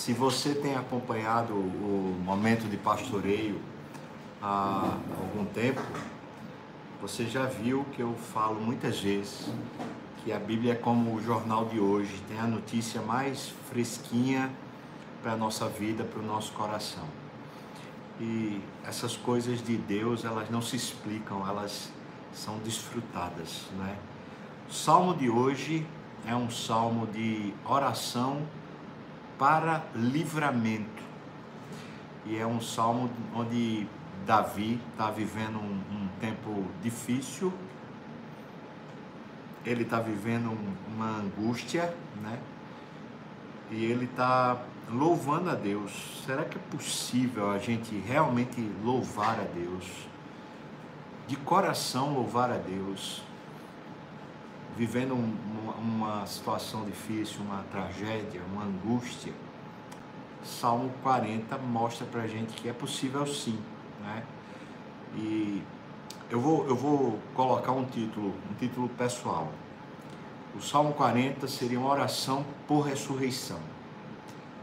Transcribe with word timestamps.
Se 0.00 0.14
você 0.14 0.54
tem 0.54 0.76
acompanhado 0.76 1.52
o 1.52 2.18
momento 2.24 2.66
de 2.70 2.78
pastoreio 2.78 3.60
há 4.40 4.96
algum 5.20 5.44
tempo, 5.44 5.82
você 7.02 7.26
já 7.26 7.44
viu 7.44 7.84
que 7.92 8.00
eu 8.00 8.14
falo 8.14 8.58
muitas 8.58 8.98
vezes 8.98 9.52
que 10.24 10.32
a 10.32 10.38
Bíblia 10.38 10.72
é 10.72 10.74
como 10.74 11.14
o 11.14 11.22
jornal 11.22 11.66
de 11.66 11.78
hoje, 11.78 12.18
tem 12.26 12.40
a 12.40 12.46
notícia 12.46 13.02
mais 13.02 13.52
fresquinha 13.68 14.50
para 15.22 15.32
a 15.32 15.36
nossa 15.36 15.68
vida, 15.68 16.02
para 16.02 16.18
o 16.18 16.24
nosso 16.24 16.50
coração. 16.52 17.04
E 18.18 18.58
essas 18.86 19.18
coisas 19.18 19.62
de 19.62 19.76
Deus, 19.76 20.24
elas 20.24 20.48
não 20.48 20.62
se 20.62 20.76
explicam, 20.76 21.46
elas 21.46 21.92
são 22.32 22.56
desfrutadas, 22.60 23.66
né? 23.76 23.98
O 24.66 24.72
salmo 24.72 25.14
de 25.14 25.28
hoje 25.28 25.86
é 26.24 26.34
um 26.34 26.50
salmo 26.50 27.06
de 27.06 27.52
oração 27.66 28.46
para 29.40 29.82
livramento. 29.94 31.02
E 32.26 32.36
é 32.36 32.46
um 32.46 32.60
salmo 32.60 33.10
onde 33.34 33.86
Davi 34.26 34.78
está 34.92 35.10
vivendo 35.10 35.56
um, 35.56 35.80
um, 35.90 36.08
tempo 36.20 36.66
difícil, 36.82 37.50
ele 39.64 39.84
está 39.84 39.98
vivendo 39.98 40.54
uma 40.94 41.16
angústia, 41.16 41.94
né? 42.22 42.38
E 43.70 43.82
ele 43.82 44.04
está 44.04 44.60
louvando 44.90 45.48
a 45.48 45.54
Deus. 45.54 46.22
Será 46.26 46.44
que 46.44 46.58
é 46.58 46.60
possível 46.70 47.50
a 47.50 47.58
gente 47.58 47.96
realmente 47.96 48.60
louvar 48.84 49.40
a 49.40 49.44
Deus? 49.44 49.86
De 51.26 51.36
coração 51.36 52.12
louvar 52.12 52.50
a 52.50 52.58
Deus? 52.58 53.22
Vivendo 54.76 55.14
um, 55.14 55.34
uma, 55.80 56.26
situação 56.26 56.84
difícil, 56.84 57.40
uma 57.40 57.64
tragédia, 57.70 58.42
uma 58.52 58.64
angústia. 58.64 59.32
Salmo 60.44 60.90
40 61.02 61.56
mostra 61.58 62.06
para 62.06 62.26
gente 62.26 62.54
que 62.54 62.68
é 62.68 62.72
possível 62.72 63.26
sim. 63.26 63.58
Né? 64.02 64.22
E 65.16 65.62
eu 66.30 66.40
vou, 66.40 66.66
eu 66.66 66.76
vou 66.76 67.18
colocar 67.34 67.72
um 67.72 67.84
título, 67.84 68.34
um 68.50 68.54
título 68.54 68.88
pessoal. 68.90 69.50
O 70.54 70.60
Salmo 70.60 70.92
40 70.94 71.46
seria 71.48 71.78
uma 71.78 71.90
oração 71.90 72.44
por 72.66 72.80
ressurreição. 72.80 73.58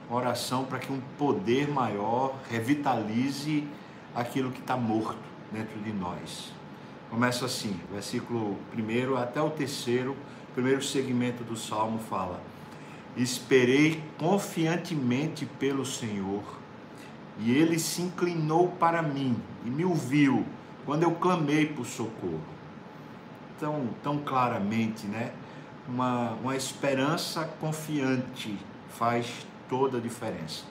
Uma 0.10 0.20
oração 0.20 0.66
para 0.66 0.80
que 0.80 0.92
um 0.92 1.02
poder 1.18 1.70
maior 1.70 2.36
revitalize 2.50 3.68
aquilo 4.16 4.52
que 4.52 4.60
está 4.60 4.76
morto 4.78 5.18
dentro 5.52 5.80
de 5.80 5.92
nós. 5.92 6.52
Começa 7.10 7.46
assim, 7.46 7.80
versículo 7.92 8.58
1 8.76 9.16
até 9.16 9.42
o 9.42 9.50
terceiro, 9.50 10.16
primeiro 10.58 10.84
segmento 10.84 11.44
do 11.44 11.56
Salmo 11.56 12.00
fala: 12.00 12.42
Esperei 13.16 14.04
confiantemente 14.18 15.46
pelo 15.46 15.86
Senhor 15.86 16.42
e 17.38 17.52
ele 17.52 17.78
se 17.78 18.02
inclinou 18.02 18.70
para 18.70 19.04
mim 19.04 19.38
e 19.64 19.70
me 19.70 19.86
ouviu 19.86 20.44
quando 20.84 21.04
eu 21.04 21.12
clamei 21.12 21.68
por 21.68 21.86
socorro. 21.86 22.42
Tão, 23.60 23.90
tão 24.02 24.18
claramente, 24.18 25.06
né? 25.06 25.32
Uma, 25.88 26.32
uma 26.42 26.56
esperança 26.56 27.46
confiante 27.60 28.58
faz 28.90 29.46
toda 29.70 30.00
a 30.00 30.02
diferença. 30.02 30.64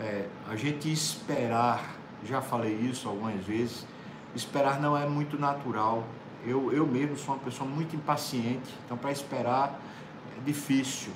É, 0.00 0.26
a 0.48 0.56
gente 0.56 0.92
esperar, 0.92 1.94
já 2.24 2.42
falei 2.42 2.74
isso 2.74 3.08
algumas 3.08 3.44
vezes, 3.44 3.86
esperar 4.34 4.80
não 4.80 4.96
é 4.96 5.06
muito 5.06 5.38
natural. 5.38 6.04
Eu, 6.46 6.72
eu 6.72 6.86
mesmo 6.86 7.16
sou 7.16 7.34
uma 7.34 7.42
pessoa 7.42 7.68
muito 7.68 7.96
impaciente, 7.96 8.72
então 8.84 8.96
para 8.96 9.10
esperar 9.10 9.80
é 10.38 10.44
difícil. 10.44 11.12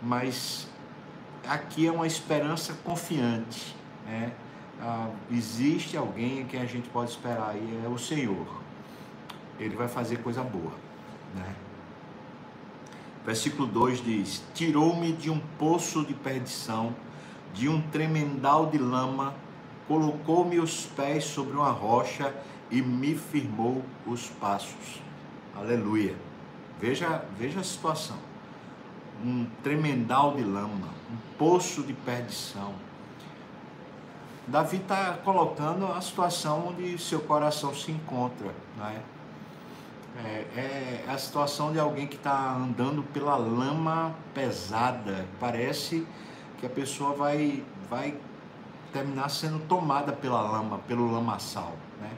Mas 0.00 0.68
aqui 1.46 1.88
é 1.88 1.92
uma 1.92 2.06
esperança 2.06 2.72
confiante. 2.84 3.74
Né? 4.06 4.32
Ah, 4.80 5.10
existe 5.28 5.96
alguém 5.96 6.40
em 6.40 6.46
quem 6.46 6.60
a 6.60 6.66
gente 6.66 6.88
pode 6.88 7.10
esperar 7.10 7.56
e 7.56 7.84
é 7.84 7.88
o 7.88 7.98
Senhor. 7.98 8.46
Ele 9.58 9.74
vai 9.74 9.88
fazer 9.88 10.18
coisa 10.18 10.42
boa. 10.42 10.72
Né? 11.34 11.54
Versículo 13.26 13.66
2 13.66 14.04
diz: 14.04 14.42
Tirou-me 14.54 15.12
de 15.12 15.30
um 15.30 15.40
poço 15.58 16.04
de 16.04 16.14
perdição, 16.14 16.94
de 17.52 17.68
um 17.68 17.80
tremendal 17.80 18.66
de 18.66 18.78
lama, 18.78 19.34
colocou-me 19.88 20.60
os 20.60 20.86
pés 20.86 21.24
sobre 21.24 21.54
uma 21.54 21.70
rocha 21.70 22.32
e 22.72 22.82
me 22.82 23.14
firmou 23.14 23.84
os 24.04 24.26
passos. 24.28 25.00
Aleluia. 25.54 26.16
Veja, 26.80 27.24
veja 27.38 27.60
a 27.60 27.64
situação 27.64 28.32
um 29.24 29.46
tremendal 29.62 30.34
de 30.34 30.42
lama, 30.42 30.88
um 31.10 31.36
poço 31.38 31.82
de 31.82 31.92
perdição. 31.92 32.74
Davi 34.46 34.78
está 34.78 35.14
colocando 35.24 35.86
a 35.86 36.00
situação 36.00 36.68
onde 36.68 36.98
seu 36.98 37.20
coração 37.20 37.72
se 37.74 37.92
encontra, 37.92 38.52
não 38.76 38.86
é? 38.88 39.00
É, 40.24 40.46
é 40.56 41.04
a 41.08 41.16
situação 41.16 41.72
de 41.72 41.78
alguém 41.78 42.06
que 42.06 42.16
está 42.16 42.52
andando 42.52 43.02
pela 43.14 43.36
lama 43.36 44.14
pesada. 44.34 45.26
Parece 45.40 46.06
que 46.58 46.66
a 46.66 46.68
pessoa 46.68 47.14
vai, 47.14 47.64
vai 47.88 48.14
terminar 48.92 49.30
sendo 49.30 49.60
tomada 49.66 50.12
pela 50.12 50.42
lama, 50.42 50.78
pelo 50.86 51.10
lamaçal. 51.10 51.72
Né? 51.98 52.10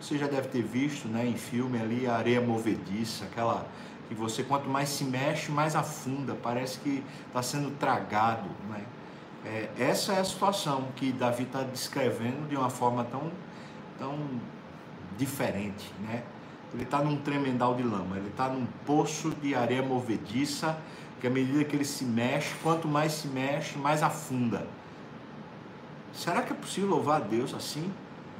Você 0.00 0.16
já 0.16 0.26
deve 0.26 0.48
ter 0.48 0.62
visto 0.62 1.06
né, 1.08 1.26
em 1.26 1.36
filme 1.36 1.78
ali 1.78 2.06
a 2.06 2.14
areia 2.14 2.40
movediça, 2.40 3.26
aquela 3.26 3.66
que 4.08 4.14
você 4.14 4.42
quanto 4.42 4.68
mais 4.68 4.88
se 4.88 5.04
mexe, 5.04 5.52
mais 5.52 5.76
afunda, 5.76 6.34
parece 6.34 6.80
que 6.80 7.04
está 7.28 7.42
sendo 7.42 7.70
tragado. 7.78 8.48
Né? 8.68 8.82
É, 9.44 9.68
essa 9.78 10.14
é 10.14 10.20
a 10.20 10.24
situação 10.24 10.88
que 10.96 11.12
Davi 11.12 11.44
está 11.44 11.62
descrevendo 11.62 12.48
de 12.48 12.56
uma 12.56 12.70
forma 12.70 13.04
tão, 13.04 13.30
tão 13.98 14.18
diferente. 15.16 15.92
Né? 16.00 16.24
Ele 16.72 16.82
está 16.82 17.02
num 17.02 17.18
tremendal 17.18 17.74
de 17.74 17.82
lama, 17.82 18.16
ele 18.16 18.28
está 18.28 18.48
num 18.48 18.66
poço 18.86 19.30
de 19.42 19.54
areia 19.54 19.82
movediça, 19.82 20.78
que 21.20 21.26
à 21.26 21.30
medida 21.30 21.62
que 21.62 21.76
ele 21.76 21.84
se 21.84 22.04
mexe, 22.04 22.54
quanto 22.62 22.88
mais 22.88 23.12
se 23.12 23.28
mexe, 23.28 23.78
mais 23.78 24.02
afunda. 24.02 24.66
Será 26.12 26.42
que 26.42 26.52
é 26.52 26.56
possível 26.56 26.90
louvar 26.90 27.20
a 27.20 27.24
Deus 27.24 27.54
assim? 27.54 27.92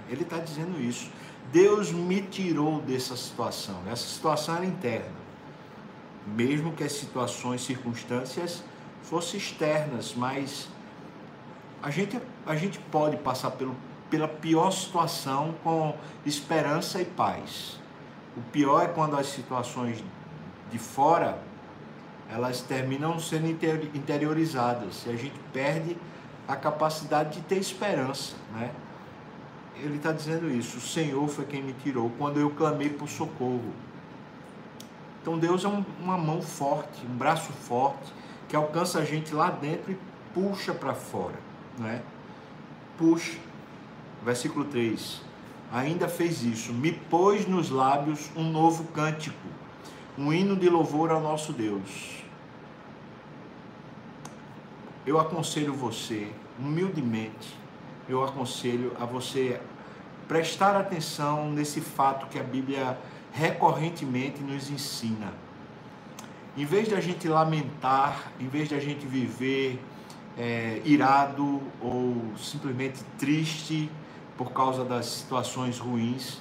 Ele 0.08 0.22
está 0.22 0.38
dizendo 0.38 0.80
isso. 0.80 1.10
Deus 1.52 1.90
me 1.90 2.22
tirou 2.22 2.80
dessa 2.80 3.16
situação. 3.16 3.76
Essa 3.86 4.06
situação 4.06 4.56
era 4.56 4.64
interna 4.64 5.20
mesmo 6.26 6.72
que 6.72 6.84
as 6.84 6.92
situações, 6.92 7.62
circunstâncias 7.62 8.62
fossem 9.02 9.38
externas, 9.38 10.14
mas 10.14 10.68
a 11.82 11.90
gente, 11.90 12.20
a 12.46 12.54
gente 12.54 12.78
pode 12.78 13.16
passar 13.16 13.52
pelo, 13.52 13.74
pela 14.08 14.28
pior 14.28 14.70
situação 14.70 15.54
com 15.64 15.94
esperança 16.24 17.00
e 17.00 17.04
paz. 17.04 17.80
O 18.36 18.40
pior 18.52 18.82
é 18.82 18.88
quando 18.88 19.16
as 19.16 19.26
situações 19.26 20.02
de 20.70 20.78
fora 20.78 21.38
elas 22.32 22.60
terminam 22.60 23.18
sendo 23.18 23.48
interiorizadas 23.48 25.04
e 25.04 25.10
a 25.10 25.16
gente 25.16 25.34
perde 25.52 25.96
a 26.46 26.54
capacidade 26.54 27.38
de 27.38 27.40
ter 27.40 27.56
esperança, 27.56 28.36
né? 28.52 28.70
Ele 29.82 29.96
está 29.96 30.12
dizendo 30.12 30.50
isso. 30.50 30.78
O 30.78 30.80
Senhor 30.80 31.26
foi 31.28 31.44
quem 31.44 31.62
me 31.62 31.72
tirou 31.72 32.10
quando 32.18 32.38
eu 32.38 32.50
clamei 32.50 32.90
por 32.90 33.08
socorro. 33.08 33.72
Então 35.22 35.38
Deus 35.38 35.64
é 35.64 35.68
um, 35.68 35.84
uma 36.00 36.16
mão 36.16 36.40
forte, 36.40 37.04
um 37.06 37.16
braço 37.16 37.52
forte, 37.52 38.12
que 38.48 38.56
alcança 38.56 38.98
a 38.98 39.04
gente 39.04 39.34
lá 39.34 39.50
dentro 39.50 39.92
e 39.92 39.98
puxa 40.34 40.72
para 40.72 40.94
fora. 40.94 41.38
Não 41.78 41.86
é? 41.86 42.02
Puxa. 42.96 43.38
Versículo 44.24 44.64
3. 44.66 45.22
Ainda 45.72 46.08
fez 46.08 46.42
isso, 46.42 46.72
me 46.72 46.90
pôs 46.90 47.46
nos 47.46 47.70
lábios 47.70 48.28
um 48.36 48.50
novo 48.50 48.84
cântico, 48.92 49.46
um 50.18 50.32
hino 50.32 50.56
de 50.56 50.68
louvor 50.68 51.10
ao 51.10 51.20
nosso 51.20 51.52
Deus. 51.52 52.24
Eu 55.06 55.18
aconselho 55.18 55.72
você, 55.72 56.28
humildemente, 56.58 57.56
eu 58.08 58.24
aconselho 58.24 58.92
a 58.98 59.04
você 59.04 59.60
prestar 60.30 60.76
atenção 60.76 61.50
nesse 61.50 61.80
fato 61.80 62.28
que 62.28 62.38
a 62.38 62.42
Bíblia 62.44 62.96
recorrentemente 63.32 64.40
nos 64.40 64.70
ensina. 64.70 65.34
Em 66.56 66.64
vez 66.64 66.86
de 66.86 66.94
a 66.94 67.00
gente 67.00 67.26
lamentar, 67.26 68.30
em 68.38 68.46
vez 68.46 68.68
de 68.68 68.76
a 68.76 68.78
gente 68.78 69.04
viver 69.04 69.82
é, 70.38 70.82
irado 70.84 71.60
ou 71.82 72.32
simplesmente 72.38 73.00
triste 73.18 73.90
por 74.38 74.52
causa 74.52 74.84
das 74.84 75.06
situações 75.06 75.80
ruins, 75.80 76.40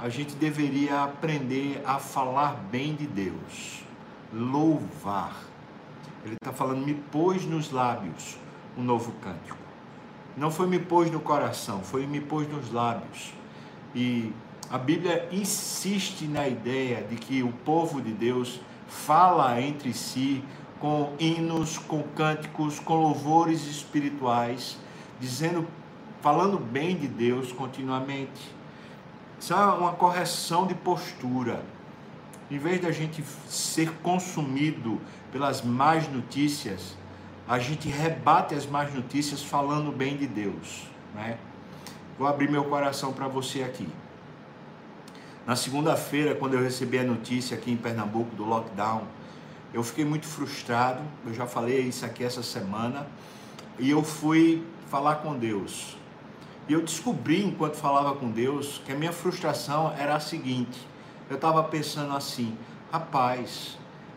a 0.00 0.08
gente 0.08 0.34
deveria 0.34 1.04
aprender 1.04 1.82
a 1.84 1.98
falar 1.98 2.54
bem 2.70 2.94
de 2.94 3.06
Deus, 3.06 3.84
louvar. 4.32 5.36
Ele 6.24 6.36
está 6.42 6.50
falando, 6.50 6.82
me 6.86 6.94
pôs 6.94 7.44
nos 7.44 7.70
lábios 7.70 8.38
um 8.74 8.82
novo 8.82 9.12
cântico. 9.20 9.61
Não 10.36 10.50
foi 10.50 10.66
me 10.66 10.78
pôs 10.78 11.10
no 11.10 11.20
coração, 11.20 11.82
foi 11.82 12.06
me 12.06 12.20
pôs 12.20 12.48
nos 12.48 12.72
lábios. 12.72 13.32
E 13.94 14.32
a 14.70 14.78
Bíblia 14.78 15.28
insiste 15.30 16.24
na 16.24 16.48
ideia 16.48 17.02
de 17.02 17.16
que 17.16 17.42
o 17.42 17.52
povo 17.52 18.00
de 18.00 18.10
Deus 18.10 18.60
fala 18.88 19.60
entre 19.60 19.92
si 19.92 20.42
com 20.80 21.12
hinos, 21.18 21.78
com 21.78 22.02
cânticos, 22.02 22.80
com 22.80 22.94
louvores 22.94 23.66
espirituais, 23.66 24.78
dizendo, 25.20 25.66
falando 26.20 26.58
bem 26.58 26.96
de 26.96 27.06
Deus 27.06 27.52
continuamente. 27.52 28.50
Isso 29.38 29.52
é 29.52 29.56
uma 29.56 29.92
correção 29.92 30.66
de 30.66 30.74
postura. 30.74 31.62
Em 32.50 32.58
vez 32.58 32.80
da 32.80 32.90
gente 32.90 33.22
ser 33.46 33.92
consumido 34.02 35.00
pelas 35.30 35.62
más 35.62 36.08
notícias, 36.08 36.96
a 37.52 37.58
gente 37.58 37.86
rebate 37.86 38.54
as 38.54 38.64
más 38.64 38.94
notícias 38.94 39.42
falando 39.42 39.92
bem 39.92 40.16
de 40.16 40.26
Deus. 40.26 40.84
Né? 41.14 41.36
Vou 42.18 42.26
abrir 42.26 42.50
meu 42.50 42.64
coração 42.64 43.12
para 43.12 43.28
você 43.28 43.62
aqui. 43.62 43.86
Na 45.46 45.54
segunda-feira, 45.54 46.34
quando 46.34 46.54
eu 46.54 46.62
recebi 46.62 46.98
a 46.98 47.02
notícia 47.02 47.54
aqui 47.54 47.70
em 47.70 47.76
Pernambuco 47.76 48.34
do 48.34 48.42
lockdown, 48.42 49.02
eu 49.74 49.82
fiquei 49.82 50.02
muito 50.02 50.24
frustrado, 50.24 51.02
eu 51.26 51.34
já 51.34 51.46
falei 51.46 51.80
isso 51.80 52.06
aqui 52.06 52.24
essa 52.24 52.42
semana, 52.42 53.06
e 53.78 53.90
eu 53.90 54.02
fui 54.02 54.64
falar 54.88 55.16
com 55.16 55.36
Deus. 55.36 55.98
E 56.66 56.72
eu 56.72 56.80
descobri, 56.80 57.44
enquanto 57.44 57.74
falava 57.74 58.14
com 58.14 58.30
Deus, 58.30 58.80
que 58.82 58.92
a 58.92 58.94
minha 58.94 59.12
frustração 59.12 59.92
era 59.98 60.16
a 60.16 60.20
seguinte: 60.20 60.88
eu 61.28 61.36
estava 61.36 61.62
pensando 61.64 62.16
assim, 62.16 62.56
rapaz, 62.90 63.76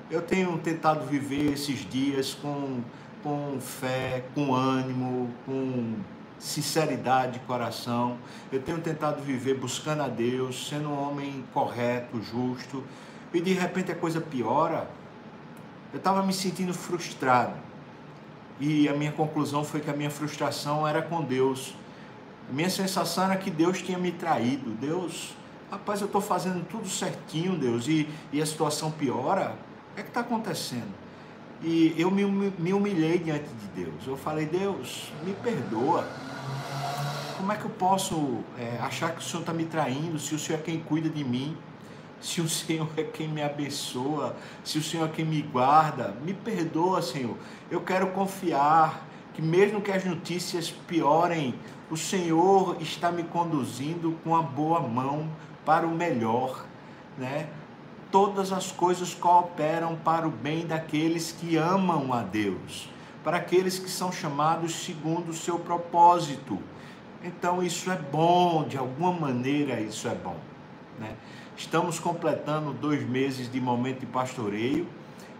eu 0.10 0.22
tenho 0.22 0.58
tentado 0.60 1.06
viver 1.06 1.52
esses 1.52 1.80
dias 1.90 2.34
com, 2.34 2.82
com 3.26 3.60
fé, 3.60 4.24
com 4.36 4.54
ânimo, 4.54 5.32
com 5.48 5.96
sinceridade 6.38 7.40
de 7.40 7.40
coração. 7.40 8.20
Eu 8.52 8.62
tenho 8.62 8.80
tentado 8.80 9.20
viver 9.24 9.56
buscando 9.56 10.04
a 10.04 10.08
Deus, 10.08 10.70
sendo 10.70 10.90
um 10.90 11.10
homem 11.10 11.44
correto, 11.52 12.22
justo, 12.22 12.84
e 13.34 13.42
de 13.42 13.52
repente 13.52 13.92
a 13.92 13.96
coisa 13.96 14.22
piora 14.22 14.88
eu 15.92 15.98
estava 15.98 16.22
me 16.22 16.34
sentindo 16.34 16.72
frustrado. 16.72 17.56
E 18.60 18.88
a 18.88 18.94
minha 18.94 19.12
conclusão 19.12 19.64
foi 19.64 19.82
que 19.82 19.90
a 19.90 19.94
minha 19.94 20.12
frustração 20.12 20.88
era 20.88 21.02
com 21.02 21.24
Deus. 21.24 21.74
A 22.48 22.54
minha 22.54 22.70
sensação 22.70 23.24
era 23.24 23.38
que 23.38 23.50
Deus 23.50 23.82
tinha 23.82 23.98
me 23.98 24.12
traído. 24.12 24.70
Deus, 24.70 25.36
rapaz, 25.72 26.00
eu 26.00 26.06
estou 26.06 26.22
fazendo 26.22 26.64
tudo 26.68 26.88
certinho, 26.88 27.58
Deus, 27.58 27.88
e, 27.88 28.08
e 28.32 28.40
a 28.40 28.46
situação 28.46 28.92
piora. 28.92 29.56
O 29.92 29.96
que 29.96 30.02
é 30.02 30.04
está 30.04 30.20
acontecendo? 30.20 31.05
E 31.68 31.96
eu 31.98 32.12
me, 32.12 32.24
me 32.24 32.74
humilhei 32.74 33.18
diante 33.18 33.50
de 33.50 33.84
Deus. 33.84 34.06
Eu 34.06 34.16
falei, 34.16 34.46
Deus, 34.46 35.12
me 35.24 35.34
perdoa. 35.34 36.08
Como 37.38 37.52
é 37.52 37.56
que 37.56 37.66
eu 37.66 37.72
posso 37.72 38.44
é, 38.56 38.78
achar 38.82 39.12
que 39.14 39.20
o 39.20 39.24
Senhor 39.24 39.40
está 39.40 39.52
me 39.52 39.66
traindo 39.66 40.20
se 40.20 40.36
o 40.36 40.40
Senhor 40.40 40.60
é 40.60 40.62
quem 40.62 40.80
cuida 40.80 41.10
de 41.10 41.24
mim? 41.24 41.58
se 42.22 42.40
o 42.40 42.48
Senhor 42.50 42.88
é 42.96 43.04
quem 43.04 43.28
me 43.28 43.42
abençoa, 43.42 44.36
se 44.64 44.78
o 44.78 44.84
Senhor 44.84 45.06
é 45.06 45.12
quem 45.12 45.26
me 45.26 45.42
guarda, 45.42 46.16
me 46.24 46.34
perdoa, 46.34 47.02
Senhor. 47.02 47.36
Eu 47.72 47.82
quero 47.82 48.12
confiar 48.12 49.08
que, 49.34 49.42
mesmo 49.42 49.82
que 49.82 49.92
as 49.92 50.06
notícias 50.06 50.70
piorem, 50.70 51.56
o 51.90 51.98
Senhor 51.98 52.78
está 52.80 53.12
me 53.12 53.24
conduzindo 53.24 54.18
com 54.24 54.36
a 54.36 54.42
boa 54.42 54.80
mão 54.82 55.28
para 55.66 55.88
o 55.88 55.92
melhor, 55.92 56.64
né? 57.18 57.48
Todas 58.16 58.54
as 58.54 58.72
coisas 58.72 59.14
cooperam 59.14 59.98
para 59.98 60.26
o 60.26 60.32
bem 60.32 60.66
daqueles 60.66 61.34
que 61.34 61.58
amam 61.58 62.14
a 62.14 62.22
Deus, 62.22 62.90
para 63.26 63.36
aqueles 63.36 63.78
que 63.78 63.90
são 63.90 64.10
chamados 64.10 64.74
segundo 64.86 65.32
o 65.32 65.34
seu 65.34 65.60
propósito. 65.60 66.58
Então 67.22 67.62
isso 67.62 67.92
é 67.92 67.98
bom, 67.98 68.66
de 68.66 68.78
alguma 68.78 69.12
maneira 69.12 69.82
isso 69.82 70.08
é 70.08 70.16
bom, 70.16 70.38
né? 70.98 71.14
Estamos 71.58 72.00
completando 72.00 72.72
dois 72.72 73.06
meses 73.06 73.52
de 73.52 73.60
momento 73.60 74.00
de 74.00 74.06
pastoreio 74.06 74.88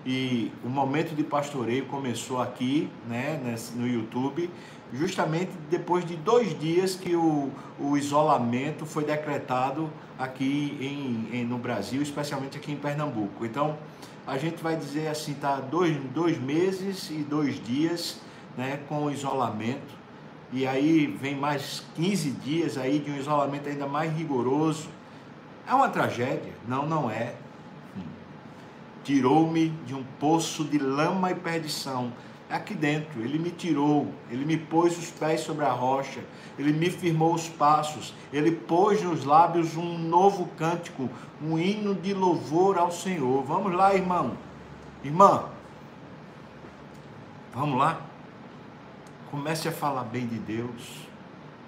e 0.06 0.52
o 0.64 0.70
momento 0.70 1.16
de 1.16 1.24
pastoreio 1.24 1.86
começou 1.86 2.42
aqui, 2.42 2.90
né, 3.08 3.40
no 3.76 3.88
YouTube, 3.88 4.50
justamente 4.94 5.52
depois 5.70 6.06
de 6.06 6.16
dois 6.16 6.58
dias 6.60 6.96
que 6.96 7.16
o, 7.16 7.50
o 7.80 7.98
isolamento 7.98 8.86
foi 8.86 9.04
decretado 9.04 9.90
aqui 10.18 10.78
em, 10.80 11.40
em, 11.40 11.46
no 11.46 11.58
Brasil, 11.58 12.02
especialmente 12.02 12.58
aqui 12.58 12.72
em 12.72 12.78
Pernambuco. 12.78 13.46
Então, 13.46 13.78
a 14.28 14.38
gente 14.38 14.62
vai 14.62 14.76
dizer 14.76 15.08
assim, 15.08 15.34
tá 15.34 15.60
dois, 15.60 15.98
dois 16.14 16.40
meses 16.40 17.10
e 17.10 17.24
dois 17.24 17.62
dias 17.64 18.22
né, 18.56 18.80
com 18.88 19.06
o 19.06 19.12
isolamento. 19.12 20.06
E 20.54 20.68
aí 20.68 21.08
vem 21.08 21.36
mais 21.36 21.84
15 21.96 22.30
dias 22.32 22.78
aí 22.78 23.00
de 23.00 23.10
um 23.10 23.18
isolamento 23.18 23.68
ainda 23.68 23.88
mais 23.88 24.16
rigoroso 24.16 24.88
é 25.68 25.74
uma 25.74 25.90
tragédia? 25.90 26.54
Não, 26.68 26.86
não 26.88 27.10
é. 27.10 27.34
Tirou-me 29.06 29.70
de 29.86 29.94
um 29.94 30.04
poço 30.20 30.66
de 30.66 30.80
lama 30.80 31.32
e 31.32 31.36
perdição. 31.36 32.12
Aqui 32.50 32.74
dentro, 32.74 33.22
ele 33.22 33.40
me 33.40 33.52
tirou, 33.52 34.12
ele 34.30 34.46
me 34.46 34.58
pôs 34.58 34.98
os 34.98 35.12
pés 35.12 35.42
sobre 35.42 35.64
a 35.64 35.72
rocha, 35.72 36.24
ele 36.60 36.74
me 36.74 36.90
firmou 36.90 37.34
os 37.34 37.48
passos, 37.48 38.14
ele 38.34 38.52
pôs 38.52 39.02
nos 39.02 39.24
lábios 39.24 39.78
um 39.78 39.98
novo 39.98 40.48
cântico, 40.58 41.10
um 41.42 41.58
hino 41.58 41.96
de 41.96 42.14
louvor 42.14 42.78
ao 42.78 42.92
Senhor. 42.92 43.44
Vamos 43.44 43.74
lá, 43.74 43.94
irmão. 43.96 44.38
Irmã, 45.04 45.46
vamos 47.54 47.78
lá. 47.78 48.02
Comece 49.30 49.68
a 49.68 49.72
falar 49.72 50.04
bem 50.04 50.26
de 50.26 50.40
Deus. 50.40 51.08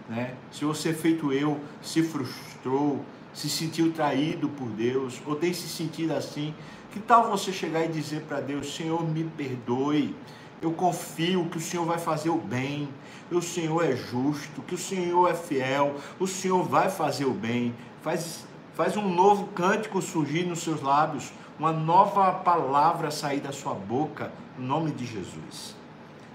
Né? 0.09 0.33
Se 0.51 0.65
você, 0.65 0.93
feito 0.93 1.31
eu, 1.31 1.59
se 1.81 2.01
frustrou, 2.01 3.03
se 3.33 3.49
sentiu 3.49 3.91
traído 3.91 4.49
por 4.49 4.67
Deus, 4.69 5.21
ou 5.25 5.35
tem 5.35 5.53
se 5.53 5.67
sentido 5.67 6.13
assim, 6.13 6.53
que 6.91 6.99
tal 6.99 7.29
você 7.29 7.51
chegar 7.51 7.85
e 7.85 7.87
dizer 7.87 8.21
para 8.21 8.39
Deus: 8.41 8.75
Senhor, 8.75 9.03
me 9.07 9.23
perdoe, 9.23 10.15
eu 10.61 10.71
confio 10.71 11.45
que 11.45 11.57
o 11.57 11.61
Senhor 11.61 11.85
vai 11.85 11.99
fazer 11.99 12.29
o 12.29 12.37
bem, 12.37 12.89
que 13.29 13.35
o 13.35 13.41
Senhor 13.41 13.83
é 13.83 13.95
justo, 13.95 14.61
que 14.61 14.73
o 14.73 14.77
Senhor 14.77 15.29
é 15.29 15.33
fiel, 15.35 15.95
o 16.19 16.25
Senhor 16.25 16.63
vai 16.63 16.89
fazer 16.89 17.25
o 17.25 17.33
bem. 17.33 17.75
Faz, 18.01 18.45
faz 18.73 18.97
um 18.97 19.07
novo 19.07 19.47
cântico 19.47 20.01
surgir 20.01 20.45
nos 20.45 20.59
seus 20.59 20.81
lábios, 20.81 21.31
uma 21.59 21.71
nova 21.71 22.31
palavra 22.31 23.11
sair 23.11 23.39
da 23.39 23.51
sua 23.51 23.73
boca, 23.73 24.31
no 24.57 24.65
nome 24.65 24.91
de 24.91 25.05
Jesus. 25.05 25.75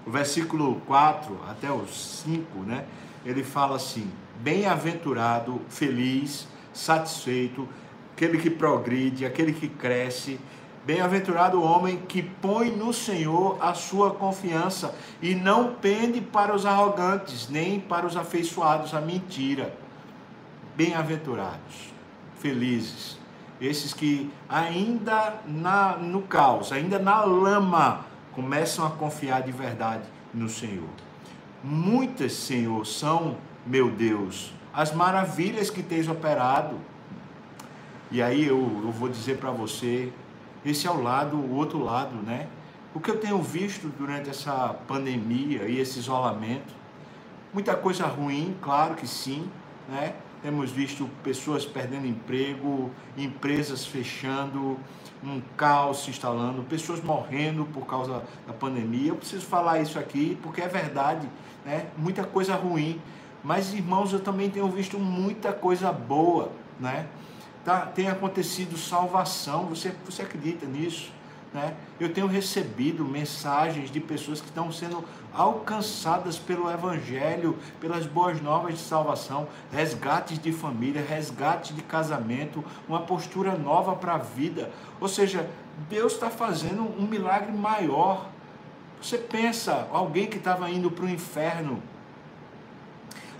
O 0.05 0.11
versículo 0.11 0.81
4 0.85 1.39
até 1.49 1.71
o 1.71 1.85
5, 1.87 2.59
né? 2.59 2.85
Ele 3.25 3.43
fala 3.43 3.77
assim: 3.77 4.09
Bem-aventurado, 4.39 5.61
feliz, 5.69 6.47
satisfeito, 6.73 7.67
aquele 8.13 8.37
que 8.37 8.49
progride, 8.49 9.25
aquele 9.25 9.53
que 9.53 9.67
cresce. 9.67 10.39
Bem-aventurado 10.85 11.59
o 11.59 11.63
homem 11.63 11.97
que 11.97 12.21
põe 12.21 12.69
no 12.69 12.91
Senhor 12.91 13.57
a 13.61 13.73
sua 13.73 14.11
confiança 14.11 14.93
e 15.21 15.33
não 15.33 15.75
pende 15.75 16.19
para 16.19 16.53
os 16.53 16.65
arrogantes, 16.65 17.47
nem 17.49 17.79
para 17.79 18.05
os 18.05 18.17
afeiçoados 18.17 18.93
à 18.93 18.99
mentira. 18.99 19.73
Bem-aventurados, 20.75 21.93
felizes, 22.39 23.17
esses 23.61 23.93
que 23.93 24.29
ainda 24.49 25.35
na, 25.47 25.95
no 25.95 26.23
caos, 26.23 26.73
ainda 26.73 26.99
na 26.99 27.23
lama, 27.23 28.05
começam 28.33 28.85
a 28.85 28.89
confiar 28.89 29.43
de 29.43 29.51
verdade 29.51 30.03
no 30.33 30.49
Senhor. 30.49 30.89
Muitas, 31.63 32.33
Senhor, 32.33 32.85
são, 32.85 33.37
meu 33.65 33.89
Deus, 33.89 34.51
as 34.73 34.91
maravilhas 34.93 35.69
que 35.69 35.83
tens 35.83 36.07
operado. 36.07 36.77
E 38.11 38.21
aí 38.21 38.45
eu, 38.47 38.81
eu 38.83 38.91
vou 38.91 39.07
dizer 39.07 39.37
para 39.37 39.51
você, 39.51 40.11
esse 40.65 40.87
é 40.87 40.91
o 40.91 41.01
lado, 41.01 41.37
o 41.37 41.55
outro 41.55 41.83
lado, 41.83 42.15
né? 42.15 42.47
O 42.93 42.99
que 42.99 43.09
eu 43.09 43.17
tenho 43.17 43.41
visto 43.41 43.87
durante 43.97 44.29
essa 44.29 44.75
pandemia 44.87 45.63
e 45.63 45.79
esse 45.79 45.99
isolamento, 45.99 46.73
muita 47.53 47.75
coisa 47.75 48.05
ruim, 48.05 48.55
claro 48.61 48.95
que 48.95 49.07
sim, 49.07 49.49
né? 49.89 50.13
Temos 50.41 50.71
visto 50.71 51.09
pessoas 51.23 51.65
perdendo 51.65 52.05
emprego, 52.05 52.91
empresas 53.17 53.85
fechando, 53.85 54.77
um 55.23 55.41
caos 55.55 56.03
se 56.03 56.09
instalando, 56.09 56.61
pessoas 56.63 57.01
morrendo 57.01 57.65
por 57.65 57.85
causa 57.85 58.21
da 58.45 58.53
pandemia. 58.53 59.09
Eu 59.09 59.15
preciso 59.15 59.45
falar 59.45 59.79
isso 59.79 59.97
aqui 59.97 60.37
porque 60.43 60.61
é 60.61 60.67
verdade, 60.67 61.27
né? 61.65 61.87
Muita 61.97 62.23
coisa 62.25 62.55
ruim. 62.55 63.01
Mas, 63.43 63.73
irmãos, 63.73 64.13
eu 64.13 64.19
também 64.19 64.49
tenho 64.49 64.69
visto 64.69 64.97
muita 64.97 65.51
coisa 65.51 65.91
boa, 65.91 66.51
né? 66.79 67.07
Tá, 67.65 67.85
tem 67.85 68.09
acontecido 68.09 68.77
salvação, 68.77 69.65
você, 69.65 69.93
você 70.05 70.21
acredita 70.21 70.65
nisso? 70.65 71.11
Né? 71.53 71.75
Eu 71.99 72.11
tenho 72.11 72.25
recebido 72.25 73.05
mensagens 73.05 73.91
de 73.91 73.99
pessoas 73.99 74.41
que 74.41 74.47
estão 74.47 74.71
sendo 74.71 75.05
alcançadas 75.31 76.37
pelo 76.39 76.69
Evangelho, 76.69 77.57
pelas 77.79 78.05
boas 78.05 78.41
novas 78.41 78.73
de 78.73 78.79
salvação, 78.79 79.47
resgates 79.71 80.39
de 80.39 80.51
família, 80.51 81.05
resgate 81.07 81.73
de 81.73 81.81
casamento, 81.83 82.63
uma 82.89 83.01
postura 83.01 83.55
nova 83.55 83.95
para 83.95 84.15
a 84.15 84.17
vida. 84.17 84.71
Ou 84.99 85.07
seja, 85.07 85.47
Deus 85.89 86.13
está 86.13 86.29
fazendo 86.29 86.81
um 86.99 87.05
milagre 87.05 87.51
maior. 87.51 88.29
Você 89.01 89.17
pensa, 89.17 89.87
alguém 89.91 90.27
que 90.27 90.37
estava 90.37 90.69
indo 90.69 90.89
para 90.89 91.05
o 91.05 91.09
inferno, 91.09 91.81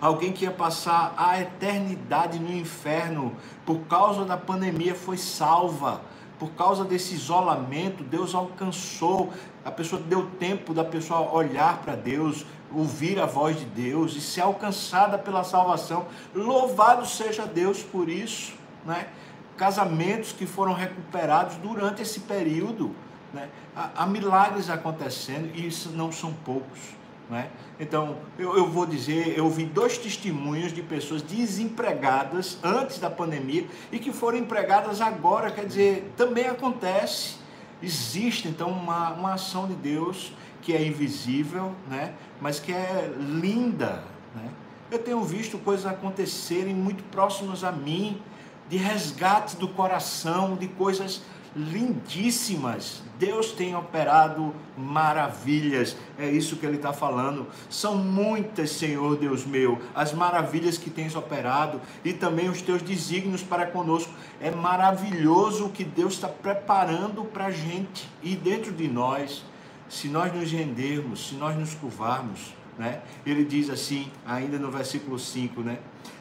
alguém 0.06 0.34
que 0.34 0.44
ia 0.44 0.52
passar 0.52 1.14
a 1.16 1.40
eternidade 1.40 2.38
no 2.38 2.54
inferno 2.54 3.34
por 3.66 3.80
causa 3.82 4.26
da 4.26 4.36
pandemia 4.36 4.94
foi 4.94 5.18
salva, 5.18 6.02
por 6.38 6.52
causa 6.52 6.84
desse 6.84 7.14
isolamento, 7.14 8.04
Deus 8.04 8.36
alcançou, 8.36 9.32
a 9.64 9.72
pessoa 9.72 10.02
deu 10.02 10.30
tempo 10.32 10.74
da 10.74 10.84
pessoa 10.84 11.32
olhar 11.32 11.78
para 11.78 11.96
Deus, 11.96 12.46
ouvir 12.70 13.18
a 13.18 13.26
voz 13.26 13.58
de 13.58 13.66
Deus 13.66 14.14
e 14.18 14.20
ser 14.20 14.42
alcançada 14.42 15.18
pela 15.18 15.44
salvação. 15.46 16.06
Louvado 16.36 17.06
seja 17.06 17.46
Deus 17.46 17.82
por 17.82 18.10
isso, 18.10 18.56
né? 18.86 19.08
Casamentos 19.56 20.34
que 20.34 20.46
foram 20.46 20.74
recuperados 20.74 21.56
durante 21.58 22.02
esse 22.02 22.20
período, 22.22 22.94
né? 23.34 23.48
Há, 23.74 24.04
há 24.04 24.06
milagres 24.06 24.70
acontecendo 24.70 25.50
e 25.54 25.66
isso 25.66 25.92
não 25.92 26.12
são 26.12 26.34
poucos. 26.34 27.03
Né? 27.34 27.50
Então, 27.80 28.18
eu, 28.38 28.56
eu, 28.56 28.70
vou 28.70 28.86
dizer, 28.86 29.36
eu 29.36 29.50
vi 29.50 29.66
dois 29.66 29.98
testemunhos 29.98 30.72
de 30.72 30.84
pessoas 30.84 31.24
desempregadas 31.24 32.60
antes 32.64 33.00
da 33.00 33.10
pandemia 33.10 33.66
e 33.92 33.98
que 33.98 34.14
foram 34.14 34.38
empregadas 34.38 35.02
agora, 35.02 35.50
quer 35.50 35.66
dizer, 35.66 36.14
também 36.16 36.46
acontece. 36.46 37.38
Existe, 37.82 38.48
então, 38.48 38.70
uma, 38.70 39.14
uma 39.14 39.34
ação 39.34 39.68
de 39.68 39.74
Deus 39.74 40.32
que 40.62 40.74
é 40.74 40.86
invisível, 40.86 41.74
né? 41.90 42.14
mas 42.40 42.60
que 42.60 42.72
é 42.72 43.12
linda. 43.18 44.04
Né? 44.36 44.48
Eu 44.92 45.00
tenho 45.00 45.24
visto 45.24 45.58
coisas 45.58 45.88
acontecerem 45.88 46.76
muito 46.76 47.04
próximas 47.06 47.64
a 47.64 47.72
mim, 47.72 48.22
de 48.70 48.78
resgate 48.78 49.58
do 49.58 49.68
coração, 49.68 50.56
de 50.56 50.68
coisas 50.68 51.24
lindíssimas. 51.56 53.02
Deus 53.18 53.52
tem 53.52 53.76
operado 53.76 54.54
maravilhas, 54.78 55.96
é 56.18 56.30
isso 56.30 56.58
que 56.58 56.66
ele 56.66 56.78
está 56.78 56.92
falando. 56.92 57.48
São 57.70 57.96
muitas, 57.96 58.72
Senhor 58.72 59.16
Deus 59.18 59.46
meu, 59.46 59.80
as 59.94 60.14
maravilhas 60.14 60.78
que 60.78 60.90
tens 60.90 61.16
operado 61.16 61.80
e 62.04 62.12
também 62.12 62.50
os 62.50 62.62
teus 62.62 62.82
desígnios 62.82 63.44
para 63.44 63.68
conosco. 63.68 64.12
É 64.42 64.52
maravilhoso 64.52 65.66
o 65.66 65.70
que 65.70 65.84
Deus 65.84 66.14
está 66.14 66.28
preparando 66.28 67.24
para 67.24 67.46
a 67.46 67.52
gente 67.52 68.10
e 68.22 68.36
dentro 68.36 68.72
de 68.72 68.88
nós, 68.88 69.46
se 69.88 70.08
nós 70.08 70.34
nos 70.34 70.52
rendermos, 70.52 71.30
se 71.30 71.36
nós 71.36 71.56
nos 71.56 71.74
curvarmos. 71.76 72.54
Né? 72.78 73.02
Ele 73.24 73.46
diz 73.46 73.70
assim, 73.70 74.12
ainda 74.26 74.58
no 74.58 74.72
versículo 74.72 75.20
5, 75.20 75.62
né? 75.62 75.78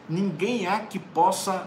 Ninguém 0.06 0.66
há 0.66 0.80
que 0.80 0.98
possa 0.98 1.66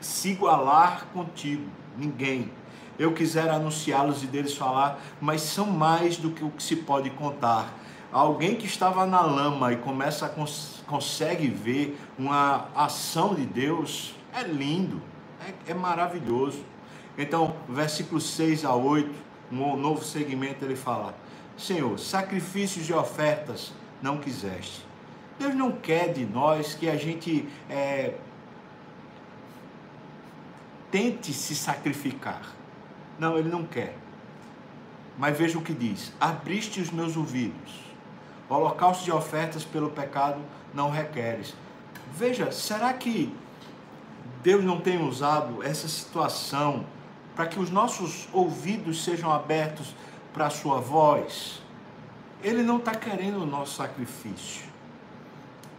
se 0.00 0.30
igualar 0.30 1.06
contigo, 1.12 1.62
ninguém 1.96 2.50
eu 2.98 3.12
quiser 3.12 3.48
anunciá-los 3.50 4.22
e 4.22 4.26
deles 4.26 4.56
falar, 4.56 5.00
mas 5.20 5.40
são 5.42 5.66
mais 5.66 6.16
do 6.16 6.30
que 6.30 6.44
o 6.44 6.50
que 6.50 6.62
se 6.62 6.76
pode 6.76 7.10
contar. 7.10 7.72
Alguém 8.12 8.54
que 8.54 8.66
estava 8.66 9.04
na 9.04 9.22
lama 9.22 9.72
e 9.72 9.76
começa 9.76 10.26
a 10.26 10.28
cons 10.28 10.82
consegue 10.86 11.48
ver 11.48 11.98
uma 12.18 12.68
ação 12.76 13.34
de 13.34 13.44
Deus, 13.44 14.14
é 14.32 14.42
lindo, 14.42 15.00
é, 15.40 15.72
é 15.72 15.74
maravilhoso. 15.74 16.62
Então, 17.16 17.56
versículos 17.68 18.24
6 18.30 18.64
a 18.64 18.74
8, 18.74 19.10
um 19.50 19.76
novo 19.76 20.04
segmento, 20.04 20.64
ele 20.64 20.76
fala: 20.76 21.14
Senhor, 21.56 21.98
sacrifícios 21.98 22.88
e 22.88 22.92
ofertas 22.92 23.72
não 24.02 24.18
quiseste. 24.18 24.84
Deus 25.38 25.54
não 25.54 25.72
quer 25.72 26.12
de 26.12 26.24
nós 26.24 26.74
que 26.74 26.88
a 26.88 26.96
gente 26.96 27.48
é, 27.68 28.14
tente 30.90 31.32
se 31.32 31.56
sacrificar. 31.56 32.42
Não, 33.18 33.38
ele 33.38 33.48
não 33.48 33.64
quer. 33.64 33.96
Mas 35.16 35.36
veja 35.36 35.58
o 35.58 35.62
que 35.62 35.72
diz: 35.72 36.12
Abriste 36.20 36.80
os 36.80 36.90
meus 36.90 37.16
ouvidos. 37.16 37.84
Holocausto 38.48 39.04
de 39.04 39.12
ofertas 39.12 39.64
pelo 39.64 39.90
pecado 39.90 40.40
não 40.72 40.90
requeres. 40.90 41.54
Veja, 42.12 42.52
será 42.52 42.92
que 42.92 43.34
Deus 44.42 44.62
não 44.64 44.80
tem 44.80 45.02
usado 45.02 45.62
essa 45.62 45.88
situação 45.88 46.84
para 47.34 47.46
que 47.46 47.58
os 47.58 47.70
nossos 47.70 48.28
ouvidos 48.32 49.02
sejam 49.02 49.32
abertos 49.32 49.94
para 50.32 50.46
a 50.46 50.50
sua 50.50 50.80
voz? 50.80 51.62
Ele 52.42 52.62
não 52.62 52.76
está 52.76 52.94
querendo 52.94 53.42
o 53.42 53.46
nosso 53.46 53.76
sacrifício. 53.76 54.64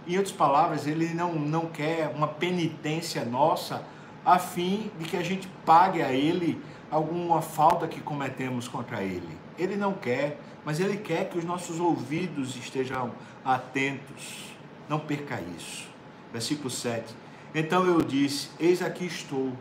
Em 0.08 0.18
outras 0.18 0.36
palavras, 0.36 0.88
ele 0.88 1.14
não, 1.14 1.34
não 1.34 1.68
quer 1.68 2.12
uma 2.16 2.28
penitência 2.28 3.24
nossa 3.24 3.84
a 4.26 4.40
fim 4.40 4.92
de 5.00 5.06
que 5.06 5.16
a 5.16 5.24
gente 5.24 5.48
pague 5.66 6.02
a 6.02 6.12
ele 6.12 6.62
alguma 6.90 7.42
falta 7.42 7.88
que 7.88 8.02
cometemos 8.02 8.68
contra 8.68 9.04
Ele. 9.04 9.38
Ele 9.58 9.76
não 9.76 9.94
quer, 9.94 10.40
mas 10.64 10.80
Ele 10.80 10.98
quer 10.98 11.30
que 11.30 11.38
os 11.38 11.44
nossos 11.44 11.80
ouvidos 11.80 12.56
estejam 12.56 13.12
atentos. 13.44 14.54
Não 14.88 15.00
perca 15.00 15.42
isso. 15.58 15.88
Versículo 16.32 16.70
7. 16.70 17.16
Então 17.54 17.86
eu 17.86 18.02
disse: 18.02 18.50
Eis 18.60 18.82
aqui 18.82 19.06
estou. 19.06 19.54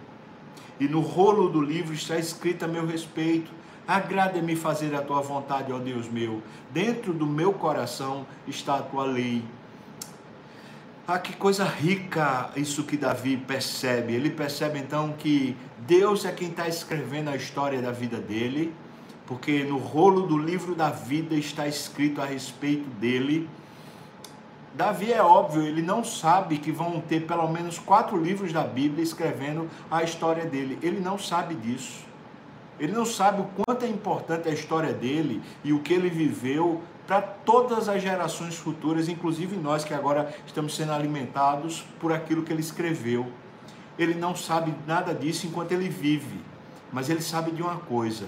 E 0.81 0.89
no 0.89 1.01
rolo 1.01 1.49
do 1.49 1.61
livro 1.61 1.95
está 1.95 2.19
escrito 2.19 2.65
a 2.65 2.69
meu 2.69 2.87
respeito: 2.87 3.53
Agrada-me 3.87 4.57
fazer 4.57 4.95
a 4.95 5.03
tua 5.03 5.21
vontade, 5.21 5.73
ó 5.73 5.79
Deus 5.79 6.09
meu. 6.09 6.43
Dentro 6.71 7.13
do 7.13 7.27
meu 7.27 7.53
coração 7.53 8.27
está 8.47 8.77
a 8.77 8.83
tua 8.83 9.05
lei. 9.05 9.45
Ah, 11.07 11.19
que 11.19 11.37
coisa 11.37 11.67
rica 11.67 12.51
isso 12.57 12.83
que 12.83 12.97
Davi 12.97 13.37
percebe. 13.37 14.15
Ele 14.15 14.31
percebe 14.31 14.79
então 14.79 15.13
que 15.13 15.55
Deus 15.81 16.25
é 16.25 16.33
quem 16.33 16.49
está 16.49 16.67
escrevendo 16.67 17.29
a 17.29 17.37
história 17.37 17.83
da 17.83 17.93
vida 17.93 18.17
dele, 18.17 18.75
porque 19.27 19.65
no 19.65 19.77
rolo 19.77 20.23
do 20.23 20.39
livro 20.39 20.75
da 20.75 20.89
vida 20.89 21.35
está 21.35 21.69
escrito 21.69 22.23
a 22.23 22.25
respeito 22.25 22.89
dele. 22.99 23.47
Davi 24.73 25.13
é 25.13 25.23
óbvio, 25.23 25.61
ele 25.61 25.83
não 25.83 26.03
sabe 26.03 26.57
que 26.57 26.73
vão 26.73 26.99
ter 27.03 27.27
pelo 27.27 27.47
menos 27.49 27.79
quatro 27.79 28.17
livros 28.17 28.51
da 28.51 28.65
Bíblia 28.65 29.05
escrevendo 29.05 29.69
a 29.91 30.03
história 30.03 30.47
dele. 30.47 30.79
Ele 30.83 31.01
não 31.01 31.19
sabe 31.19 31.55
disso. 31.55 32.03
Ele 32.81 32.93
não 32.93 33.05
sabe 33.05 33.43
o 33.43 33.49
quanto 33.63 33.85
é 33.85 33.89
importante 33.89 34.49
a 34.49 34.53
história 34.53 34.95
dele 34.95 35.43
e 35.63 35.71
o 35.75 35.81
que 35.81 35.93
ele 35.93 36.09
viveu 36.09 36.83
para 37.07 37.21
todas 37.21 37.89
as 37.89 38.03
gerações 38.03 38.57
futuras, 38.57 39.09
inclusive 39.09 39.57
nós 39.57 39.85
que 39.85 39.93
agora 39.93 40.35
estamos 40.47 40.75
sendo 40.75 40.93
alimentados 40.93 41.85
por 42.01 42.13
aquilo 42.13 42.43
que 42.43 42.53
ele 42.53 42.61
escreveu. 42.61 43.31
Ele 43.99 44.15
não 44.15 44.35
sabe 44.35 44.75
nada 44.87 45.15
disso 45.15 45.47
enquanto 45.47 45.73
ele 45.73 45.89
vive, 45.89 46.41
mas 46.93 47.11
ele 47.11 47.21
sabe 47.21 47.51
de 47.51 47.63
uma 47.63 47.77
coisa: 47.77 48.27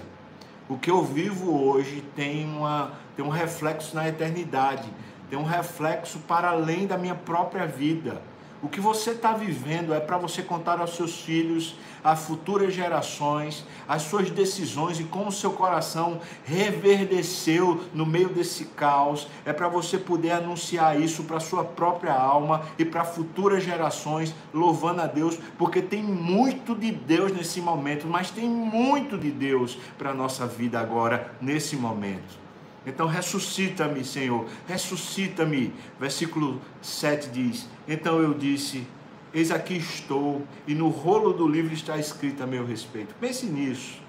o 0.69 0.77
que 0.77 0.91
eu 0.91 1.03
vivo 1.03 1.59
hoje 1.61 2.03
tem, 2.15 2.45
uma, 2.45 2.93
tem 3.15 3.25
um 3.25 3.29
reflexo 3.29 3.95
na 3.95 4.07
eternidade, 4.07 4.87
tem 5.29 5.37
um 5.37 5.43
reflexo 5.43 6.19
para 6.19 6.49
além 6.49 6.85
da 6.85 6.97
minha 6.97 7.15
própria 7.15 7.65
vida. 7.65 8.21
O 8.59 8.67
que 8.67 8.81
você 8.81 9.11
está 9.11 9.33
vivendo 9.33 9.93
é 9.93 9.99
para 9.99 10.17
você 10.17 10.41
contar 10.41 10.79
aos 10.79 10.95
seus 10.95 11.21
filhos, 11.21 11.75
às 12.03 12.21
futuras 12.21 12.73
gerações, 12.73 13.63
as 13.87 14.01
suas 14.01 14.31
decisões 14.31 14.99
e 14.99 15.03
como 15.03 15.31
seu 15.31 15.51
coração 15.51 16.19
reverdeceu 16.43 17.83
no 17.93 18.03
meio 18.03 18.29
desse 18.29 18.65
caos. 18.65 19.27
É 19.45 19.53
para 19.53 19.67
você 19.67 19.99
poder 19.99 20.31
anunciar 20.31 20.99
isso 20.99 21.23
para 21.23 21.37
a 21.37 21.41
sua 21.41 21.63
própria 21.63 22.13
alma 22.13 22.63
e 22.79 22.85
para 22.85 23.03
futuras 23.03 23.63
gerações, 23.63 24.33
louvando 24.51 25.01
a 25.01 25.07
Deus, 25.07 25.37
porque 25.55 25.79
tem 25.79 26.01
muito 26.01 26.73
de 26.73 26.91
Deus 26.91 27.31
nesse 27.31 27.61
momento, 27.61 28.07
mas 28.07 28.31
tem 28.31 28.49
muito 28.49 29.19
de 29.19 29.29
Deus 29.29 29.77
para 29.99 30.09
a 30.09 30.15
nossa 30.15 30.47
vida 30.47 30.79
agora, 30.79 31.31
nesse 31.39 31.75
momento. 31.75 32.46
Então 32.87 33.05
ressuscita-me, 33.05 34.03
Senhor, 34.05 34.45
ressuscita-me. 34.65 35.73
Versículo 35.99 36.61
7 36.81 37.29
diz: 37.29 37.67
Então 37.85 38.21
eu 38.21 38.33
disse: 38.33 38.87
Eis 39.33 39.51
aqui 39.51 39.75
estou, 39.75 40.41
e 40.65 40.73
no 40.73 40.87
rolo 40.87 41.33
do 41.33 41.45
livro 41.45 41.73
está 41.73 41.97
escrito 41.97 42.41
a 42.41 42.47
meu 42.47 42.65
respeito. 42.65 43.13
Pense 43.19 43.45
nisso. 43.45 44.01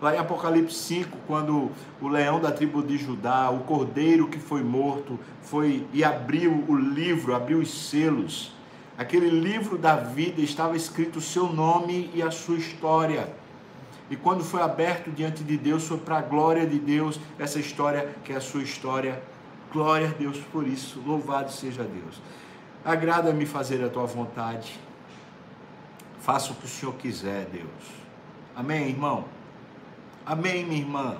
Lá 0.00 0.14
em 0.14 0.18
Apocalipse 0.18 0.74
5, 0.74 1.18
quando 1.26 1.70
o 2.00 2.08
leão 2.08 2.40
da 2.40 2.50
tribo 2.50 2.82
de 2.82 2.96
Judá, 2.96 3.50
o 3.50 3.60
cordeiro 3.60 4.28
que 4.28 4.38
foi 4.38 4.62
morto, 4.62 5.18
foi 5.42 5.86
e 5.92 6.02
abriu 6.02 6.64
o 6.68 6.76
livro, 6.76 7.34
abriu 7.34 7.58
os 7.58 7.88
selos. 7.88 8.52
Aquele 8.96 9.30
livro 9.30 9.76
da 9.76 9.96
vida 9.96 10.40
estava 10.40 10.76
escrito 10.76 11.18
o 11.18 11.22
seu 11.22 11.52
nome 11.52 12.10
e 12.14 12.22
a 12.22 12.30
sua 12.30 12.56
história. 12.56 13.41
E 14.12 14.16
quando 14.16 14.44
foi 14.44 14.60
aberto 14.60 15.10
diante 15.10 15.42
de 15.42 15.56
Deus, 15.56 15.88
foi 15.88 15.96
para 15.96 16.18
a 16.18 16.20
glória 16.20 16.66
de 16.66 16.78
Deus, 16.78 17.18
essa 17.38 17.58
história 17.58 18.14
que 18.22 18.30
é 18.30 18.36
a 18.36 18.42
sua 18.42 18.62
história. 18.62 19.22
Glória 19.72 20.08
a 20.08 20.10
Deus 20.10 20.36
por 20.52 20.66
isso, 20.66 21.00
louvado 21.00 21.50
seja 21.50 21.82
Deus. 21.82 22.20
Agrada-me 22.84 23.46
fazer 23.46 23.82
a 23.82 23.88
tua 23.88 24.04
vontade. 24.04 24.78
Faça 26.20 26.52
o 26.52 26.56
que 26.56 26.66
o 26.66 26.68
Senhor 26.68 26.94
quiser, 26.96 27.46
Deus. 27.46 27.64
Amém, 28.54 28.90
irmão? 28.90 29.24
Amém, 30.26 30.62
minha 30.62 30.82
irmã? 30.82 31.16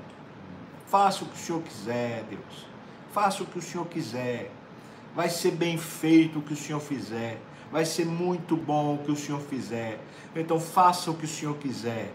Faça 0.87 1.25
o 1.25 1.29
que 1.29 1.37
o 1.37 1.39
Senhor 1.39 1.63
quiser, 1.63 2.25
Deus. 2.29 2.67
Faça 3.11 3.43
o 3.43 3.47
que 3.47 3.59
o 3.59 3.63
Senhor 3.63 3.87
quiser. 3.87 4.51
Vai 5.17 5.31
ser 5.31 5.53
bem 5.53 5.79
feito 5.79 6.41
o 6.41 6.43
que 6.43 6.53
o 6.53 6.57
Senhor 6.57 6.81
fizer. 6.81 7.41
Vai 7.71 7.87
ser 7.87 8.05
muito 8.05 8.55
bom 8.55 8.97
o 8.97 8.99
que 8.99 9.11
o 9.11 9.17
Senhor 9.17 9.41
fizer. 9.41 9.99
Então 10.37 10.61
faça 10.61 11.11
o 11.11 11.15
que 11.15 11.25
o 11.25 11.29
Senhor 11.29 11.57
quiser 11.57 12.13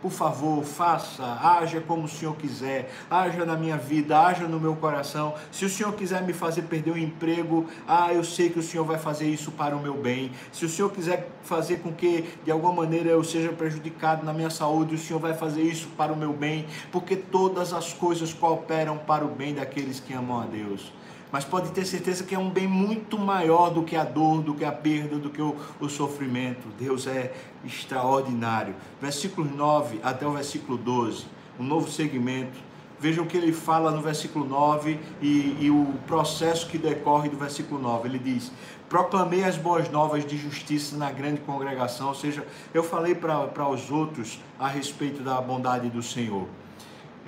por 0.00 0.10
favor, 0.10 0.64
faça, 0.64 1.24
haja 1.24 1.80
como 1.80 2.04
o 2.04 2.08
Senhor 2.08 2.36
quiser, 2.36 2.90
haja 3.10 3.44
na 3.44 3.56
minha 3.56 3.76
vida, 3.76 4.18
haja 4.18 4.46
no 4.46 4.60
meu 4.60 4.76
coração. 4.76 5.34
Se 5.50 5.64
o 5.64 5.68
Senhor 5.68 5.92
quiser 5.94 6.22
me 6.22 6.32
fazer 6.32 6.62
perder 6.62 6.90
o 6.90 6.94
um 6.94 6.98
emprego, 6.98 7.66
ah, 7.86 8.12
eu 8.12 8.22
sei 8.22 8.48
que 8.48 8.58
o 8.58 8.62
Senhor 8.62 8.84
vai 8.84 8.98
fazer 8.98 9.28
isso 9.28 9.50
para 9.50 9.76
o 9.76 9.80
meu 9.80 9.94
bem. 9.94 10.30
Se 10.52 10.64
o 10.64 10.68
Senhor 10.68 10.90
quiser 10.90 11.28
fazer 11.42 11.78
com 11.78 11.92
que 11.92 12.24
de 12.44 12.50
alguma 12.50 12.72
maneira 12.72 13.10
eu 13.10 13.24
seja 13.24 13.50
prejudicado 13.52 14.24
na 14.24 14.32
minha 14.32 14.50
saúde, 14.50 14.94
o 14.94 14.98
Senhor 14.98 15.18
vai 15.18 15.34
fazer 15.34 15.62
isso 15.62 15.88
para 15.96 16.12
o 16.12 16.16
meu 16.16 16.32
bem, 16.32 16.66
porque 16.92 17.16
todas 17.16 17.72
as 17.72 17.92
coisas 17.92 18.32
cooperam 18.32 18.98
para 18.98 19.24
o 19.24 19.28
bem 19.28 19.54
daqueles 19.54 20.00
que 20.00 20.12
amam 20.12 20.40
a 20.40 20.44
Deus 20.44 20.92
mas 21.30 21.44
pode 21.44 21.70
ter 21.72 21.84
certeza 21.84 22.24
que 22.24 22.34
é 22.34 22.38
um 22.38 22.50
bem 22.50 22.66
muito 22.66 23.18
maior 23.18 23.70
do 23.70 23.82
que 23.82 23.96
a 23.96 24.04
dor, 24.04 24.42
do 24.42 24.54
que 24.54 24.64
a 24.64 24.72
perda, 24.72 25.16
do 25.16 25.30
que 25.30 25.42
o, 25.42 25.56
o 25.80 25.88
sofrimento. 25.88 26.68
Deus 26.78 27.06
é 27.06 27.34
extraordinário. 27.64 28.74
Versículo 29.00 29.48
9 29.48 30.00
até 30.02 30.26
o 30.26 30.32
versículo 30.32 30.78
12, 30.78 31.26
um 31.58 31.64
novo 31.64 31.90
segmento. 31.90 32.68
Vejam 33.00 33.24
o 33.24 33.26
que 33.28 33.36
ele 33.36 33.52
fala 33.52 33.92
no 33.92 34.02
versículo 34.02 34.44
9 34.44 34.98
e, 35.22 35.56
e 35.60 35.70
o 35.70 35.94
processo 36.06 36.66
que 36.66 36.76
decorre 36.76 37.28
do 37.28 37.36
versículo 37.36 37.80
9. 37.80 38.08
Ele 38.08 38.18
diz: 38.18 38.50
Proclamei 38.88 39.44
as 39.44 39.56
boas 39.56 39.88
novas 39.88 40.26
de 40.26 40.36
justiça 40.36 40.96
na 40.96 41.12
grande 41.12 41.40
congregação. 41.42 42.08
Ou 42.08 42.14
seja, 42.14 42.44
eu 42.74 42.82
falei 42.82 43.14
para 43.14 43.68
os 43.68 43.90
outros 43.90 44.40
a 44.58 44.66
respeito 44.66 45.22
da 45.22 45.40
bondade 45.40 45.88
do 45.90 46.02
Senhor 46.02 46.48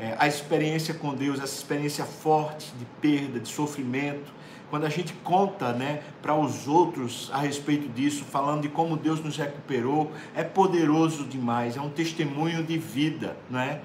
é, 0.01 0.17
a 0.19 0.27
experiência 0.27 0.95
com 0.95 1.15
Deus, 1.15 1.39
essa 1.39 1.55
experiência 1.55 2.05
forte 2.05 2.73
de 2.79 2.87
perda, 3.01 3.39
de 3.39 3.49
sofrimento, 3.49 4.33
quando 4.71 4.87
a 4.87 4.89
gente 4.89 5.13
conta 5.25 5.73
né, 5.73 6.01
para 6.23 6.35
os 6.35 6.67
outros 6.69 7.29
a 7.33 7.39
respeito 7.39 7.89
disso, 7.89 8.25
falando 8.25 8.63
de 8.63 8.69
como 8.69 8.97
Deus 8.97 9.21
nos 9.21 9.37
recuperou, 9.37 10.13
é 10.35 10.45
poderoso 10.45 11.25
demais, 11.25 11.77
é 11.77 11.81
um 11.81 11.91
testemunho 11.91 12.63
de 12.63 12.79
vida. 12.79 13.37
Né? 13.51 13.81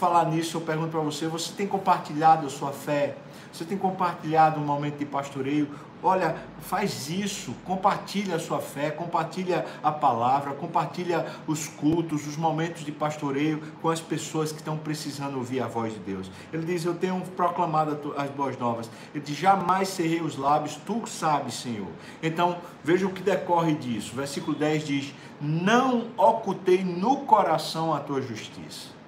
Falar 0.00 0.24
nisso, 0.30 0.56
eu 0.56 0.62
pergunto 0.62 0.88
para 0.88 1.00
você: 1.00 1.28
você 1.28 1.52
tem 1.52 1.66
compartilhado 1.66 2.46
a 2.46 2.48
sua 2.48 2.72
fé? 2.72 3.16
Você 3.52 3.66
tem 3.66 3.76
compartilhado 3.76 4.58
um 4.58 4.64
momento 4.64 4.96
de 4.96 5.04
pastoreio? 5.04 5.68
Olha, 6.02 6.36
faz 6.58 7.10
isso, 7.10 7.54
compartilha 7.66 8.36
a 8.36 8.38
sua 8.38 8.60
fé, 8.60 8.90
compartilha 8.90 9.66
a 9.82 9.92
palavra, 9.92 10.54
compartilha 10.54 11.26
os 11.46 11.68
cultos, 11.68 12.26
os 12.26 12.38
momentos 12.38 12.82
de 12.82 12.90
pastoreio 12.90 13.62
com 13.82 13.90
as 13.90 14.00
pessoas 14.00 14.50
que 14.50 14.60
estão 14.60 14.78
precisando 14.78 15.36
ouvir 15.36 15.60
a 15.60 15.66
voz 15.66 15.92
de 15.92 15.98
Deus. 15.98 16.30
Ele 16.50 16.64
diz: 16.64 16.82
Eu 16.86 16.94
tenho 16.94 17.20
proclamado 17.36 18.14
as 18.16 18.30
boas 18.30 18.58
novas. 18.58 18.90
Ele 19.14 19.22
diz: 19.22 19.36
Jamais 19.36 19.88
cerrei 19.88 20.22
os 20.22 20.34
lábios, 20.34 20.76
tu 20.86 21.06
sabes, 21.06 21.52
Senhor. 21.56 21.88
Então, 22.22 22.56
veja 22.82 23.06
o 23.06 23.12
que 23.12 23.20
decorre 23.20 23.74
disso. 23.74 24.16
Versículo 24.16 24.56
10 24.56 24.86
diz: 24.86 25.14
Não 25.38 26.06
ocultei 26.16 26.82
no 26.82 27.18
coração 27.26 27.92
a 27.92 28.00
tua 28.00 28.22
justiça. 28.22 28.98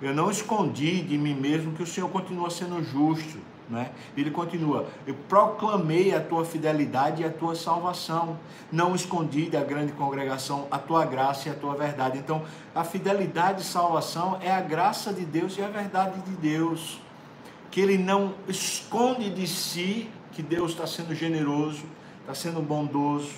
Eu 0.00 0.14
não 0.14 0.30
escondi 0.30 1.02
de 1.02 1.18
mim 1.18 1.34
mesmo 1.34 1.72
que 1.72 1.82
o 1.82 1.86
Senhor 1.86 2.08
continua 2.08 2.50
sendo 2.50 2.82
justo 2.82 3.38
né? 3.70 3.92
Ele 4.16 4.30
continua: 4.30 4.88
Eu 5.06 5.14
proclamei 5.28 6.12
a 6.12 6.20
tua 6.20 6.44
fidelidade 6.44 7.22
e 7.22 7.24
a 7.24 7.30
tua 7.30 7.54
salvação, 7.54 8.38
não 8.70 8.94
escondi 8.94 9.48
da 9.48 9.62
grande 9.62 9.92
congregação 9.92 10.66
a 10.70 10.78
tua 10.78 11.06
graça 11.06 11.48
e 11.48 11.52
a 11.52 11.54
tua 11.54 11.74
verdade. 11.76 12.18
Então, 12.18 12.42
a 12.74 12.82
fidelidade 12.82 13.62
e 13.62 13.64
salvação 13.64 14.38
é 14.42 14.50
a 14.50 14.60
graça 14.60 15.12
de 15.12 15.24
Deus 15.24 15.56
e 15.56 15.62
a 15.62 15.68
verdade 15.68 16.20
de 16.22 16.32
Deus, 16.32 17.00
que 17.70 17.80
ele 17.80 17.96
não 17.96 18.34
esconde 18.48 19.30
de 19.30 19.46
si 19.46 20.10
que 20.32 20.42
Deus 20.42 20.72
está 20.72 20.86
sendo 20.86 21.14
generoso, 21.14 21.84
está 22.22 22.34
sendo 22.34 22.60
bondoso, 22.60 23.34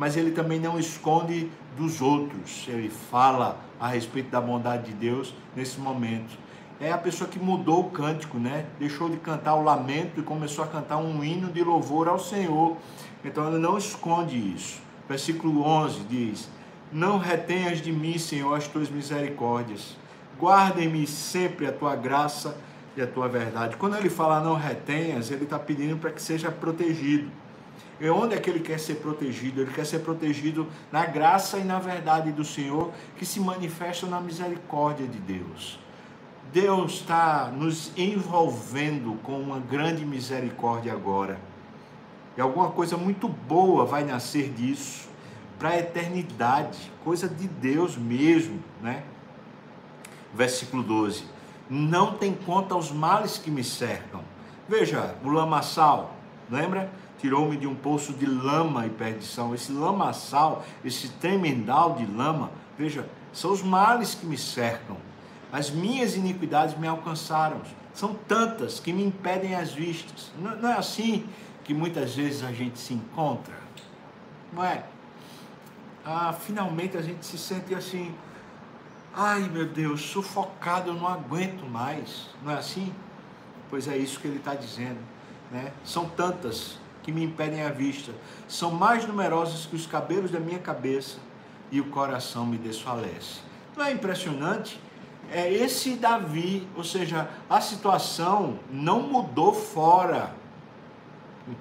mas 0.00 0.16
ele 0.16 0.30
também 0.30 0.58
não 0.58 0.78
esconde 0.78 1.50
dos 1.76 2.00
outros. 2.00 2.64
Ele 2.66 2.88
fala 2.88 3.60
a 3.78 3.88
respeito 3.88 4.30
da 4.30 4.40
bondade 4.40 4.86
de 4.86 4.94
Deus 4.94 5.34
nesse 5.54 5.78
momento 5.78 6.36
é 6.80 6.90
a 6.90 6.98
pessoa 6.98 7.28
que 7.28 7.38
mudou 7.38 7.80
o 7.80 7.90
cântico, 7.90 8.38
né? 8.38 8.64
Deixou 8.78 9.10
de 9.10 9.18
cantar 9.18 9.54
o 9.54 9.62
lamento 9.62 10.18
e 10.18 10.22
começou 10.22 10.64
a 10.64 10.66
cantar 10.66 10.96
um 10.96 11.22
hino 11.22 11.52
de 11.52 11.62
louvor 11.62 12.08
ao 12.08 12.18
Senhor. 12.18 12.78
Então 13.22 13.44
ela 13.44 13.58
não 13.58 13.76
esconde 13.76 14.36
isso. 14.36 14.80
Versículo 15.06 15.62
11 15.62 16.00
diz: 16.08 16.48
Não 16.90 17.18
retenhas 17.18 17.82
de 17.82 17.92
mim, 17.92 18.16
Senhor, 18.16 18.54
as 18.54 18.66
tuas 18.66 18.88
misericórdias. 18.88 19.94
Guardem-me 20.40 21.06
sempre 21.06 21.66
a 21.66 21.72
tua 21.72 21.94
graça 21.94 22.56
e 22.96 23.02
a 23.02 23.06
tua 23.06 23.28
verdade. 23.28 23.76
Quando 23.76 23.96
ele 23.96 24.08
fala 24.08 24.40
não 24.40 24.54
retenhas, 24.54 25.30
ele 25.30 25.44
está 25.44 25.58
pedindo 25.58 25.98
para 25.98 26.10
que 26.10 26.22
seja 26.22 26.50
protegido. 26.50 27.30
E 28.00 28.08
onde 28.08 28.34
é 28.34 28.38
que 28.38 28.48
ele 28.48 28.60
quer 28.60 28.80
ser 28.80 28.94
protegido? 28.96 29.60
Ele 29.60 29.72
quer 29.72 29.84
ser 29.84 29.98
protegido 29.98 30.66
na 30.90 31.04
graça 31.04 31.58
e 31.58 31.64
na 31.64 31.78
verdade 31.78 32.32
do 32.32 32.44
Senhor, 32.44 32.90
que 33.16 33.26
se 33.26 33.38
manifestam 33.38 34.08
na 34.08 34.20
misericórdia 34.20 35.06
de 35.06 35.18
Deus. 35.18 35.78
Deus 36.52 36.94
está 36.94 37.52
nos 37.54 37.92
envolvendo 37.96 39.18
com 39.22 39.38
uma 39.38 39.60
grande 39.60 40.04
misericórdia 40.04 40.92
agora. 40.92 41.38
E 42.36 42.40
alguma 42.40 42.70
coisa 42.70 42.96
muito 42.96 43.28
boa 43.28 43.84
vai 43.84 44.02
nascer 44.02 44.50
disso 44.50 45.08
para 45.58 45.70
a 45.70 45.78
eternidade, 45.78 46.90
coisa 47.04 47.28
de 47.28 47.46
Deus 47.46 47.96
mesmo, 47.96 48.58
né? 48.80 49.02
Versículo 50.32 50.82
12. 50.82 51.24
Não 51.68 52.14
tem 52.14 52.32
conta 52.32 52.74
aos 52.74 52.90
males 52.90 53.36
que 53.36 53.50
me 53.50 53.62
cercam. 53.62 54.22
Veja, 54.66 55.14
o 55.22 55.28
lamaçal, 55.28 56.14
lembra? 56.50 56.90
Tirou-me 57.20 57.56
de 57.56 57.66
um 57.66 57.74
poço 57.74 58.12
de 58.12 58.26
lama 58.26 58.86
e 58.86 58.90
perdição. 58.90 59.54
Esse 59.54 59.72
lamaçal, 59.72 60.64
esse 60.84 61.08
tremendal 61.08 61.94
de 61.94 62.06
lama, 62.06 62.50
veja, 62.78 63.08
são 63.32 63.52
os 63.52 63.62
males 63.62 64.14
que 64.14 64.26
me 64.26 64.38
cercam 64.38 64.96
as 65.52 65.70
minhas 65.70 66.14
iniquidades 66.14 66.76
me 66.78 66.86
alcançaram. 66.86 67.60
São 67.92 68.14
tantas 68.14 68.78
que 68.78 68.92
me 68.92 69.04
impedem 69.04 69.54
as 69.54 69.72
vistas. 69.72 70.30
Não, 70.38 70.68
é 70.68 70.74
assim 70.74 71.26
que 71.64 71.74
muitas 71.74 72.14
vezes 72.14 72.44
a 72.44 72.52
gente 72.52 72.78
se 72.78 72.94
encontra? 72.94 73.54
Não 74.52 74.64
é? 74.64 74.84
Ah, 76.04 76.32
finalmente 76.32 76.96
a 76.96 77.02
gente 77.02 77.26
se 77.26 77.36
sente 77.36 77.74
assim, 77.74 78.14
ai 79.14 79.48
meu 79.48 79.66
Deus, 79.66 80.00
sufocado, 80.00 80.90
eu 80.90 80.94
não 80.94 81.06
aguento 81.06 81.68
mais. 81.68 82.30
Não 82.42 82.52
é 82.52 82.54
assim? 82.54 82.94
Pois 83.68 83.88
é 83.88 83.96
isso 83.96 84.20
que 84.20 84.28
ele 84.28 84.38
está 84.38 84.54
dizendo. 84.54 84.98
Né? 85.50 85.72
São 85.84 86.08
tantas 86.08 86.78
que 87.02 87.12
me 87.12 87.24
impedem 87.24 87.62
a 87.62 87.70
vista, 87.70 88.12
são 88.46 88.70
mais 88.70 89.06
numerosas 89.06 89.66
que 89.66 89.76
os 89.76 89.86
cabelos 89.86 90.30
da 90.30 90.40
minha 90.40 90.58
cabeça 90.58 91.18
e 91.70 91.80
o 91.80 91.86
coração 91.86 92.44
me 92.44 92.58
desfalece. 92.58 93.40
Não 93.76 93.84
é 93.84 93.92
impressionante? 93.92 94.80
é 95.32 95.52
esse 95.52 95.94
Davi, 95.94 96.66
ou 96.76 96.82
seja, 96.82 97.28
a 97.48 97.60
situação 97.60 98.58
não 98.70 99.00
mudou 99.02 99.54
fora. 99.54 100.34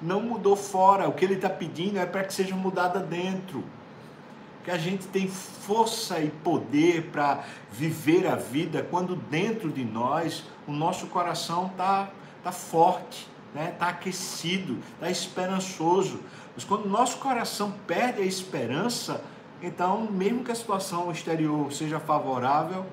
Não 0.00 0.20
mudou 0.20 0.56
fora. 0.56 1.08
O 1.08 1.12
que 1.12 1.24
ele 1.24 1.34
está 1.34 1.48
pedindo 1.48 1.98
é 1.98 2.06
para 2.06 2.24
que 2.24 2.32
seja 2.32 2.54
mudada 2.54 3.00
dentro. 3.00 3.64
Que 4.64 4.70
a 4.70 4.78
gente 4.78 5.06
tem 5.06 5.28
força 5.28 6.20
e 6.20 6.30
poder 6.30 7.10
para 7.10 7.44
viver 7.70 8.26
a 8.26 8.34
vida 8.34 8.86
quando 8.90 9.14
dentro 9.14 9.70
de 9.70 9.84
nós 9.84 10.44
o 10.66 10.72
nosso 10.72 11.06
coração 11.08 11.66
está 11.66 12.10
tá 12.42 12.52
forte, 12.52 13.28
né? 13.54 13.74
Tá 13.78 13.88
aquecido, 13.88 14.78
está 14.94 15.10
esperançoso. 15.10 16.20
Mas 16.54 16.64
quando 16.64 16.86
o 16.86 16.88
nosso 16.88 17.18
coração 17.18 17.72
perde 17.86 18.20
a 18.20 18.24
esperança, 18.24 19.22
então, 19.62 20.10
mesmo 20.10 20.44
que 20.44 20.52
a 20.52 20.54
situação 20.54 21.10
exterior 21.10 21.72
seja 21.72 21.98
favorável, 21.98 22.84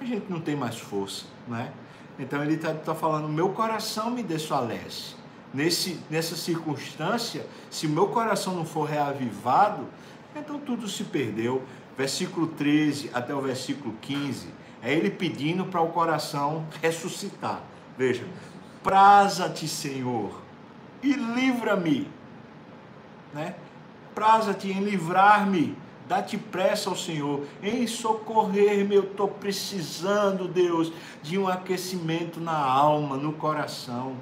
a 0.00 0.04
gente 0.04 0.26
não 0.28 0.40
tem 0.40 0.54
mais 0.54 0.78
força, 0.78 1.24
né? 1.48 1.72
Então 2.18 2.42
ele 2.42 2.54
está 2.54 2.72
tá 2.72 2.94
falando, 2.94 3.28
meu 3.28 3.48
coração 3.48 4.10
me 4.10 4.22
desfalece. 4.22 5.16
Nesse, 5.52 6.00
nessa 6.10 6.36
circunstância, 6.36 7.46
se 7.70 7.86
meu 7.88 8.08
coração 8.08 8.54
não 8.54 8.64
for 8.64 8.88
reavivado, 8.88 9.86
então 10.34 10.58
tudo 10.58 10.88
se 10.88 11.04
perdeu. 11.04 11.62
Versículo 11.96 12.48
13 12.48 13.10
até 13.14 13.34
o 13.34 13.40
versículo 13.40 13.94
15, 14.00 14.48
é 14.82 14.92
ele 14.92 15.10
pedindo 15.10 15.64
para 15.64 15.80
o 15.80 15.88
coração 15.88 16.66
ressuscitar. 16.82 17.62
Veja, 17.96 18.24
praza-te, 18.84 19.66
Senhor, 19.66 20.40
e 21.02 21.12
livra-me, 21.14 22.08
né? 23.32 23.56
Praza-te 24.14 24.70
em 24.70 24.84
livrar-me 24.84 25.76
Dá-te 26.06 26.36
pressa 26.36 26.90
ao 26.90 26.96
Senhor 26.96 27.46
em 27.62 27.86
socorrer-me. 27.86 28.94
Eu 28.94 29.04
estou 29.04 29.28
precisando, 29.28 30.46
Deus, 30.46 30.92
de 31.22 31.38
um 31.38 31.48
aquecimento 31.48 32.40
na 32.40 32.56
alma, 32.56 33.16
no 33.16 33.32
coração. 33.32 34.16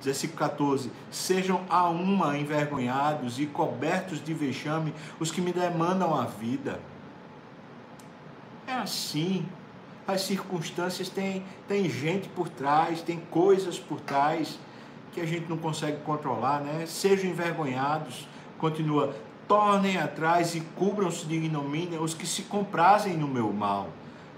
Versículo 0.00 0.38
14: 0.38 0.92
Sejam 1.10 1.62
a 1.68 1.88
uma 1.88 2.38
envergonhados 2.38 3.40
e 3.40 3.46
cobertos 3.46 4.22
de 4.22 4.32
vexame 4.32 4.94
os 5.18 5.32
que 5.32 5.40
me 5.40 5.52
demandam 5.52 6.14
a 6.14 6.24
vida. 6.24 6.80
É 8.64 8.74
assim. 8.74 9.44
As 10.08 10.22
circunstâncias 10.22 11.10
têm, 11.10 11.44
têm 11.68 11.90
gente 11.90 12.30
por 12.30 12.48
trás, 12.48 13.02
tem 13.02 13.20
coisas 13.30 13.78
por 13.78 14.00
trás 14.00 14.58
que 15.12 15.20
a 15.20 15.26
gente 15.26 15.46
não 15.50 15.58
consegue 15.58 15.98
controlar, 15.98 16.60
né? 16.60 16.86
Sejam 16.86 17.28
envergonhados. 17.28 18.26
Continua, 18.56 19.14
tornem 19.46 19.98
atrás 19.98 20.54
e 20.54 20.62
cubram-se 20.62 21.26
de 21.26 21.34
ignomínia 21.34 22.00
os 22.00 22.14
que 22.14 22.26
se 22.26 22.44
comprazem 22.44 23.18
no 23.18 23.28
meu 23.28 23.52
mal. 23.52 23.90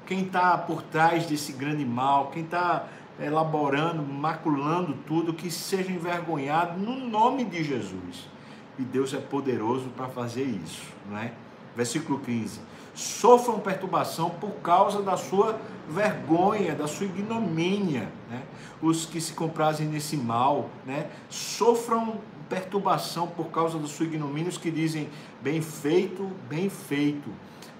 Quem 0.06 0.22
está 0.24 0.58
por 0.58 0.82
trás 0.82 1.26
desse 1.26 1.52
grande 1.52 1.84
mal, 1.84 2.32
quem 2.32 2.42
está 2.42 2.88
elaborando, 3.20 4.02
maculando 4.02 4.96
tudo, 5.06 5.32
que 5.32 5.52
seja 5.52 5.92
envergonhado 5.92 6.80
no 6.80 6.96
nome 6.96 7.44
de 7.44 7.62
Jesus. 7.62 8.28
E 8.76 8.82
Deus 8.82 9.14
é 9.14 9.18
poderoso 9.18 9.88
para 9.90 10.08
fazer 10.08 10.42
isso, 10.42 10.82
não 11.08 11.16
é? 11.16 11.32
Versículo 11.76 12.18
15. 12.20 12.60
Sofram 12.94 13.58
perturbação 13.60 14.30
por 14.30 14.52
causa 14.56 15.00
da 15.02 15.16
sua 15.16 15.58
vergonha, 15.88 16.74
da 16.74 16.86
sua 16.86 17.06
ignomínia, 17.06 18.10
né? 18.28 18.42
Os 18.82 19.06
que 19.06 19.20
se 19.20 19.32
comprazem 19.32 19.86
nesse 19.86 20.16
mal, 20.16 20.68
né? 20.84 21.08
Sofram 21.28 22.18
perturbação 22.48 23.28
por 23.28 23.46
causa 23.46 23.78
da 23.78 23.86
sua 23.86 24.06
ignomínia, 24.06 24.48
os 24.48 24.58
que 24.58 24.70
dizem 24.70 25.08
bem 25.40 25.62
feito, 25.62 26.30
bem 26.48 26.68
feito. 26.68 27.30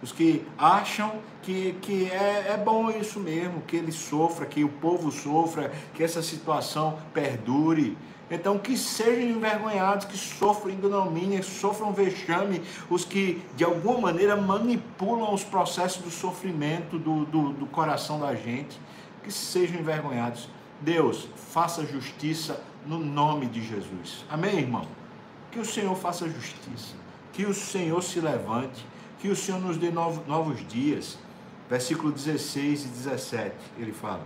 Os 0.02 0.12
que 0.12 0.46
acham 0.56 1.18
que, 1.42 1.74
que 1.82 2.10
é, 2.10 2.52
é 2.52 2.56
bom 2.56 2.90
isso 2.90 3.20
mesmo, 3.20 3.60
que 3.62 3.76
ele 3.76 3.92
sofra, 3.92 4.46
que 4.46 4.64
o 4.64 4.68
povo 4.68 5.10
sofra, 5.10 5.70
que 5.92 6.02
essa 6.02 6.22
situação 6.22 6.98
perdure. 7.12 7.98
Então, 8.30 8.58
que 8.58 8.76
sejam 8.76 9.36
envergonhados, 9.36 10.06
que 10.06 10.16
sofram 10.16 10.70
ignomínia, 10.70 11.42
sofram 11.42 11.92
vexame, 11.92 12.62
os 12.88 13.04
que 13.04 13.42
de 13.56 13.64
alguma 13.64 13.98
maneira 13.98 14.36
manipulam 14.36 15.34
os 15.34 15.42
processos 15.42 16.00
do 16.00 16.10
sofrimento 16.10 16.96
do, 16.96 17.24
do, 17.24 17.52
do 17.52 17.66
coração 17.66 18.20
da 18.20 18.34
gente, 18.36 18.78
que 19.24 19.32
sejam 19.32 19.80
envergonhados. 19.80 20.48
Deus, 20.80 21.28
faça 21.34 21.84
justiça 21.84 22.62
no 22.86 22.98
nome 22.98 23.46
de 23.46 23.62
Jesus. 23.62 24.24
Amém, 24.30 24.58
irmão? 24.58 24.86
Que 25.50 25.58
o 25.58 25.64
Senhor 25.64 25.96
faça 25.96 26.28
justiça, 26.28 26.94
que 27.32 27.44
o 27.44 27.52
Senhor 27.52 28.00
se 28.00 28.20
levante, 28.20 28.86
que 29.18 29.28
o 29.28 29.36
Senhor 29.36 29.60
nos 29.60 29.76
dê 29.76 29.90
novos, 29.90 30.24
novos 30.26 30.66
dias. 30.68 31.18
Versículo 31.68 32.10
16 32.12 32.84
e 32.84 32.88
17, 32.88 33.54
ele 33.78 33.92
fala: 33.92 34.24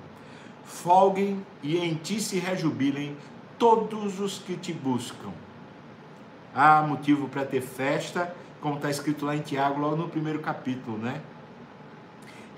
Folguem 0.64 1.45
e 1.62 1.77
em 1.77 1.95
ti 1.95 2.21
se 2.21 2.38
rejubilem 2.38 3.17
todos 3.64 4.20
os 4.20 4.38
que 4.38 4.59
te 4.59 4.74
buscam. 4.74 5.31
Há 6.55 6.83
motivo 6.83 7.29
para 7.29 7.46
ter 7.46 7.62
festa, 7.62 8.35
como 8.61 8.77
está 8.77 8.90
escrito 8.90 9.24
lá 9.24 9.35
em 9.35 9.40
Tiago, 9.40 9.81
logo 9.81 9.96
no 9.96 10.07
primeiro 10.07 10.40
capítulo, 10.40 10.98
né? 10.98 11.22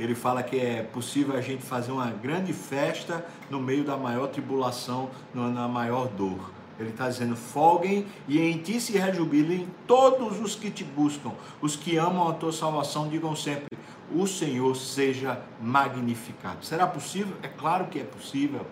ele 0.01 0.17
fala 0.17 0.43
que 0.43 0.59
é 0.59 0.83
possível 0.83 1.37
a 1.37 1.41
gente 1.41 1.63
fazer 1.63 1.93
uma 1.93 2.11
grande 2.11 2.53
festa 2.53 3.25
no 3.49 3.61
meio 3.61 3.85
da 3.85 3.97
maior 3.97 4.27
tribulação, 4.27 5.09
na 5.33 5.69
maior 5.69 6.09
dor. 6.09 6.51
Ele 6.77 6.91
está 6.91 7.09
dizendo: 7.09 7.37
folguem 7.37 8.05
e 8.27 8.41
em 8.41 8.59
ti 8.59 8.81
se 8.81 8.99
rejubilem 8.99 9.69
todos 9.87 10.41
os 10.41 10.57
que 10.57 10.73
te 10.73 10.83
buscam, 10.83 11.31
os 11.63 11.77
que 11.77 11.97
amam 11.97 12.29
a 12.29 12.33
tua 12.33 12.51
salvação, 12.51 13.09
digam 13.09 13.37
sempre: 13.37 13.79
o 14.13 14.27
Senhor 14.27 14.75
seja 14.75 15.41
magnificado. 15.63 16.67
Será 16.67 16.85
possível? 16.85 17.37
É 17.45 17.49
claro 17.49 17.87
que 17.87 18.01
é 18.01 18.05
possível. 18.05 18.67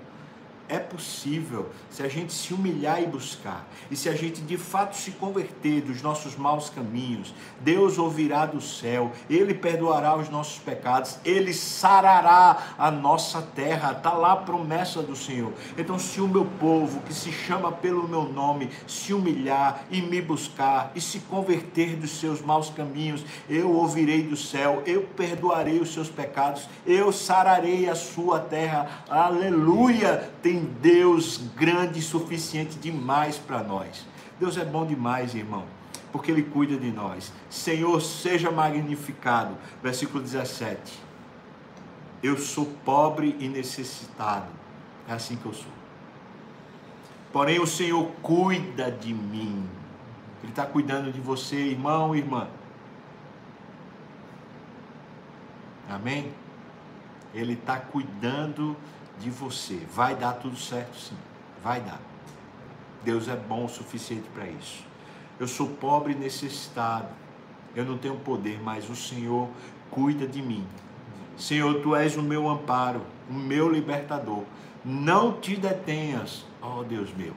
É 0.68 0.79
possível 0.79 1.70
se 1.90 2.03
a 2.03 2.09
gente 2.09 2.33
se 2.33 2.55
humilhar 2.55 3.03
e 3.03 3.07
buscar, 3.07 3.68
e 3.90 3.96
se 3.96 4.09
a 4.09 4.14
gente 4.14 4.40
de 4.40 4.57
fato 4.57 4.96
se 4.96 5.11
converter 5.11 5.83
dos 5.83 6.00
nossos 6.00 6.37
maus 6.37 6.70
caminhos, 6.70 7.35
Deus 7.61 7.98
ouvirá 7.98 8.46
do 8.46 8.61
céu, 8.61 9.12
Ele 9.29 9.53
perdoará 9.53 10.16
os 10.16 10.31
nossos 10.31 10.59
pecados, 10.59 11.18
Ele 11.22 11.53
sarará 11.53 12.74
a 12.79 12.90
nossa 12.90 13.42
terra, 13.42 13.92
está 13.92 14.12
lá 14.14 14.33
a 14.33 14.37
promessa 14.37 15.03
do 15.03 15.14
Senhor. 15.14 15.53
Então, 15.77 15.98
se 15.98 16.20
o 16.20 16.27
meu 16.27 16.46
povo, 16.59 17.00
que 17.03 17.12
se 17.12 17.31
chama 17.31 17.70
pelo 17.70 18.09
meu 18.09 18.24
nome, 18.24 18.70
se 18.87 19.12
humilhar 19.12 19.85
e 19.90 20.00
me 20.00 20.22
buscar 20.22 20.92
e 20.94 21.00
se 21.00 21.18
converter 21.20 21.94
dos 21.96 22.18
seus 22.18 22.40
maus 22.40 22.70
caminhos, 22.70 23.24
eu 23.50 23.70
ouvirei 23.70 24.22
do 24.22 24.37
céu, 24.37 24.83
eu 24.87 25.03
perdoarei 25.14 25.79
os 25.79 25.92
seus 25.92 26.09
pecados, 26.09 26.66
eu 26.87 27.12
sararei 27.12 27.88
a 27.88 27.94
sua 27.94 28.40
terra. 28.40 29.05
Aleluia! 29.09 30.33
Tem 30.42 30.54
tem 30.55 30.64
Deus 30.81 31.40
grande 31.57 31.99
e 31.99 32.03
suficiente 32.03 32.79
demais 32.79 33.37
para 33.37 33.62
nós. 33.62 34.07
Deus 34.38 34.57
é 34.57 34.64
bom 34.64 34.87
demais, 34.87 35.35
irmão, 35.35 35.64
porque 36.12 36.31
Ele 36.31 36.45
cuida 36.45 36.77
de 36.77 36.93
nós. 36.93 37.33
Senhor, 37.51 38.01
seja 38.01 38.53
magnificado. 38.53 39.57
Versículo 39.83 40.23
17. 40.23 41.01
Eu 42.23 42.38
sou 42.38 42.67
pobre 42.85 43.37
e 43.40 43.49
necessitado. 43.49 44.47
É 45.09 45.12
assim 45.12 45.37
que 45.37 45.45
eu 45.45 45.53
sou. 45.53 45.73
Porém, 47.33 47.59
o 47.59 47.67
Senhor 47.67 48.07
cuida 48.23 48.93
de 48.93 49.12
mim. 49.12 49.69
Ele 50.43 50.53
está 50.53 50.64
cuidando 50.64 51.12
de 51.12 51.21
você, 51.21 51.57
irmão, 51.57 52.14
irmã. 52.14 52.47
Amém? 55.90 56.33
Ele 57.35 57.55
está 57.55 57.79
cuidando 57.79 58.77
de 59.18 59.31
você. 59.31 59.81
Vai 59.92 60.14
dar 60.14 60.35
tudo 60.35 60.57
certo, 60.57 60.96
sim. 60.96 61.16
Vai 61.62 61.81
dar. 61.81 62.00
Deus 63.03 63.29
é 63.29 63.37
bom 63.37 63.66
o 63.66 63.68
suficiente 63.68 64.29
para 64.35 64.46
isso. 64.46 64.85
Eu 65.38 65.46
sou 65.46 65.68
pobre 65.68 66.12
e 66.12 66.16
necessitado. 66.16 67.09
Eu 67.74 67.85
não 67.85 67.98
tenho 67.98 68.16
poder, 68.16 68.61
mas 68.62 68.88
o 68.88 68.96
Senhor 68.96 69.48
cuida 69.90 70.27
de 70.27 70.40
mim. 70.40 70.66
Senhor, 71.37 71.81
tu 71.81 71.94
és 71.94 72.16
o 72.16 72.22
meu 72.22 72.48
amparo, 72.48 73.03
o 73.29 73.35
meu 73.35 73.68
libertador. 73.68 74.44
Não 74.85 75.33
te 75.33 75.57
detenhas, 75.57 76.44
ó 76.61 76.81
oh, 76.81 76.85
Deus 76.85 77.12
meu. 77.16 77.35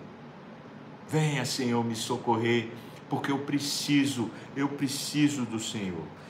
Venha, 1.07 1.45
Senhor, 1.45 1.83
me 1.83 1.95
socorrer, 1.95 2.69
porque 3.09 3.31
eu 3.31 3.39
preciso, 3.39 4.29
eu 4.55 4.67
preciso 4.67 5.45
do 5.45 5.59
Senhor. 5.59 6.03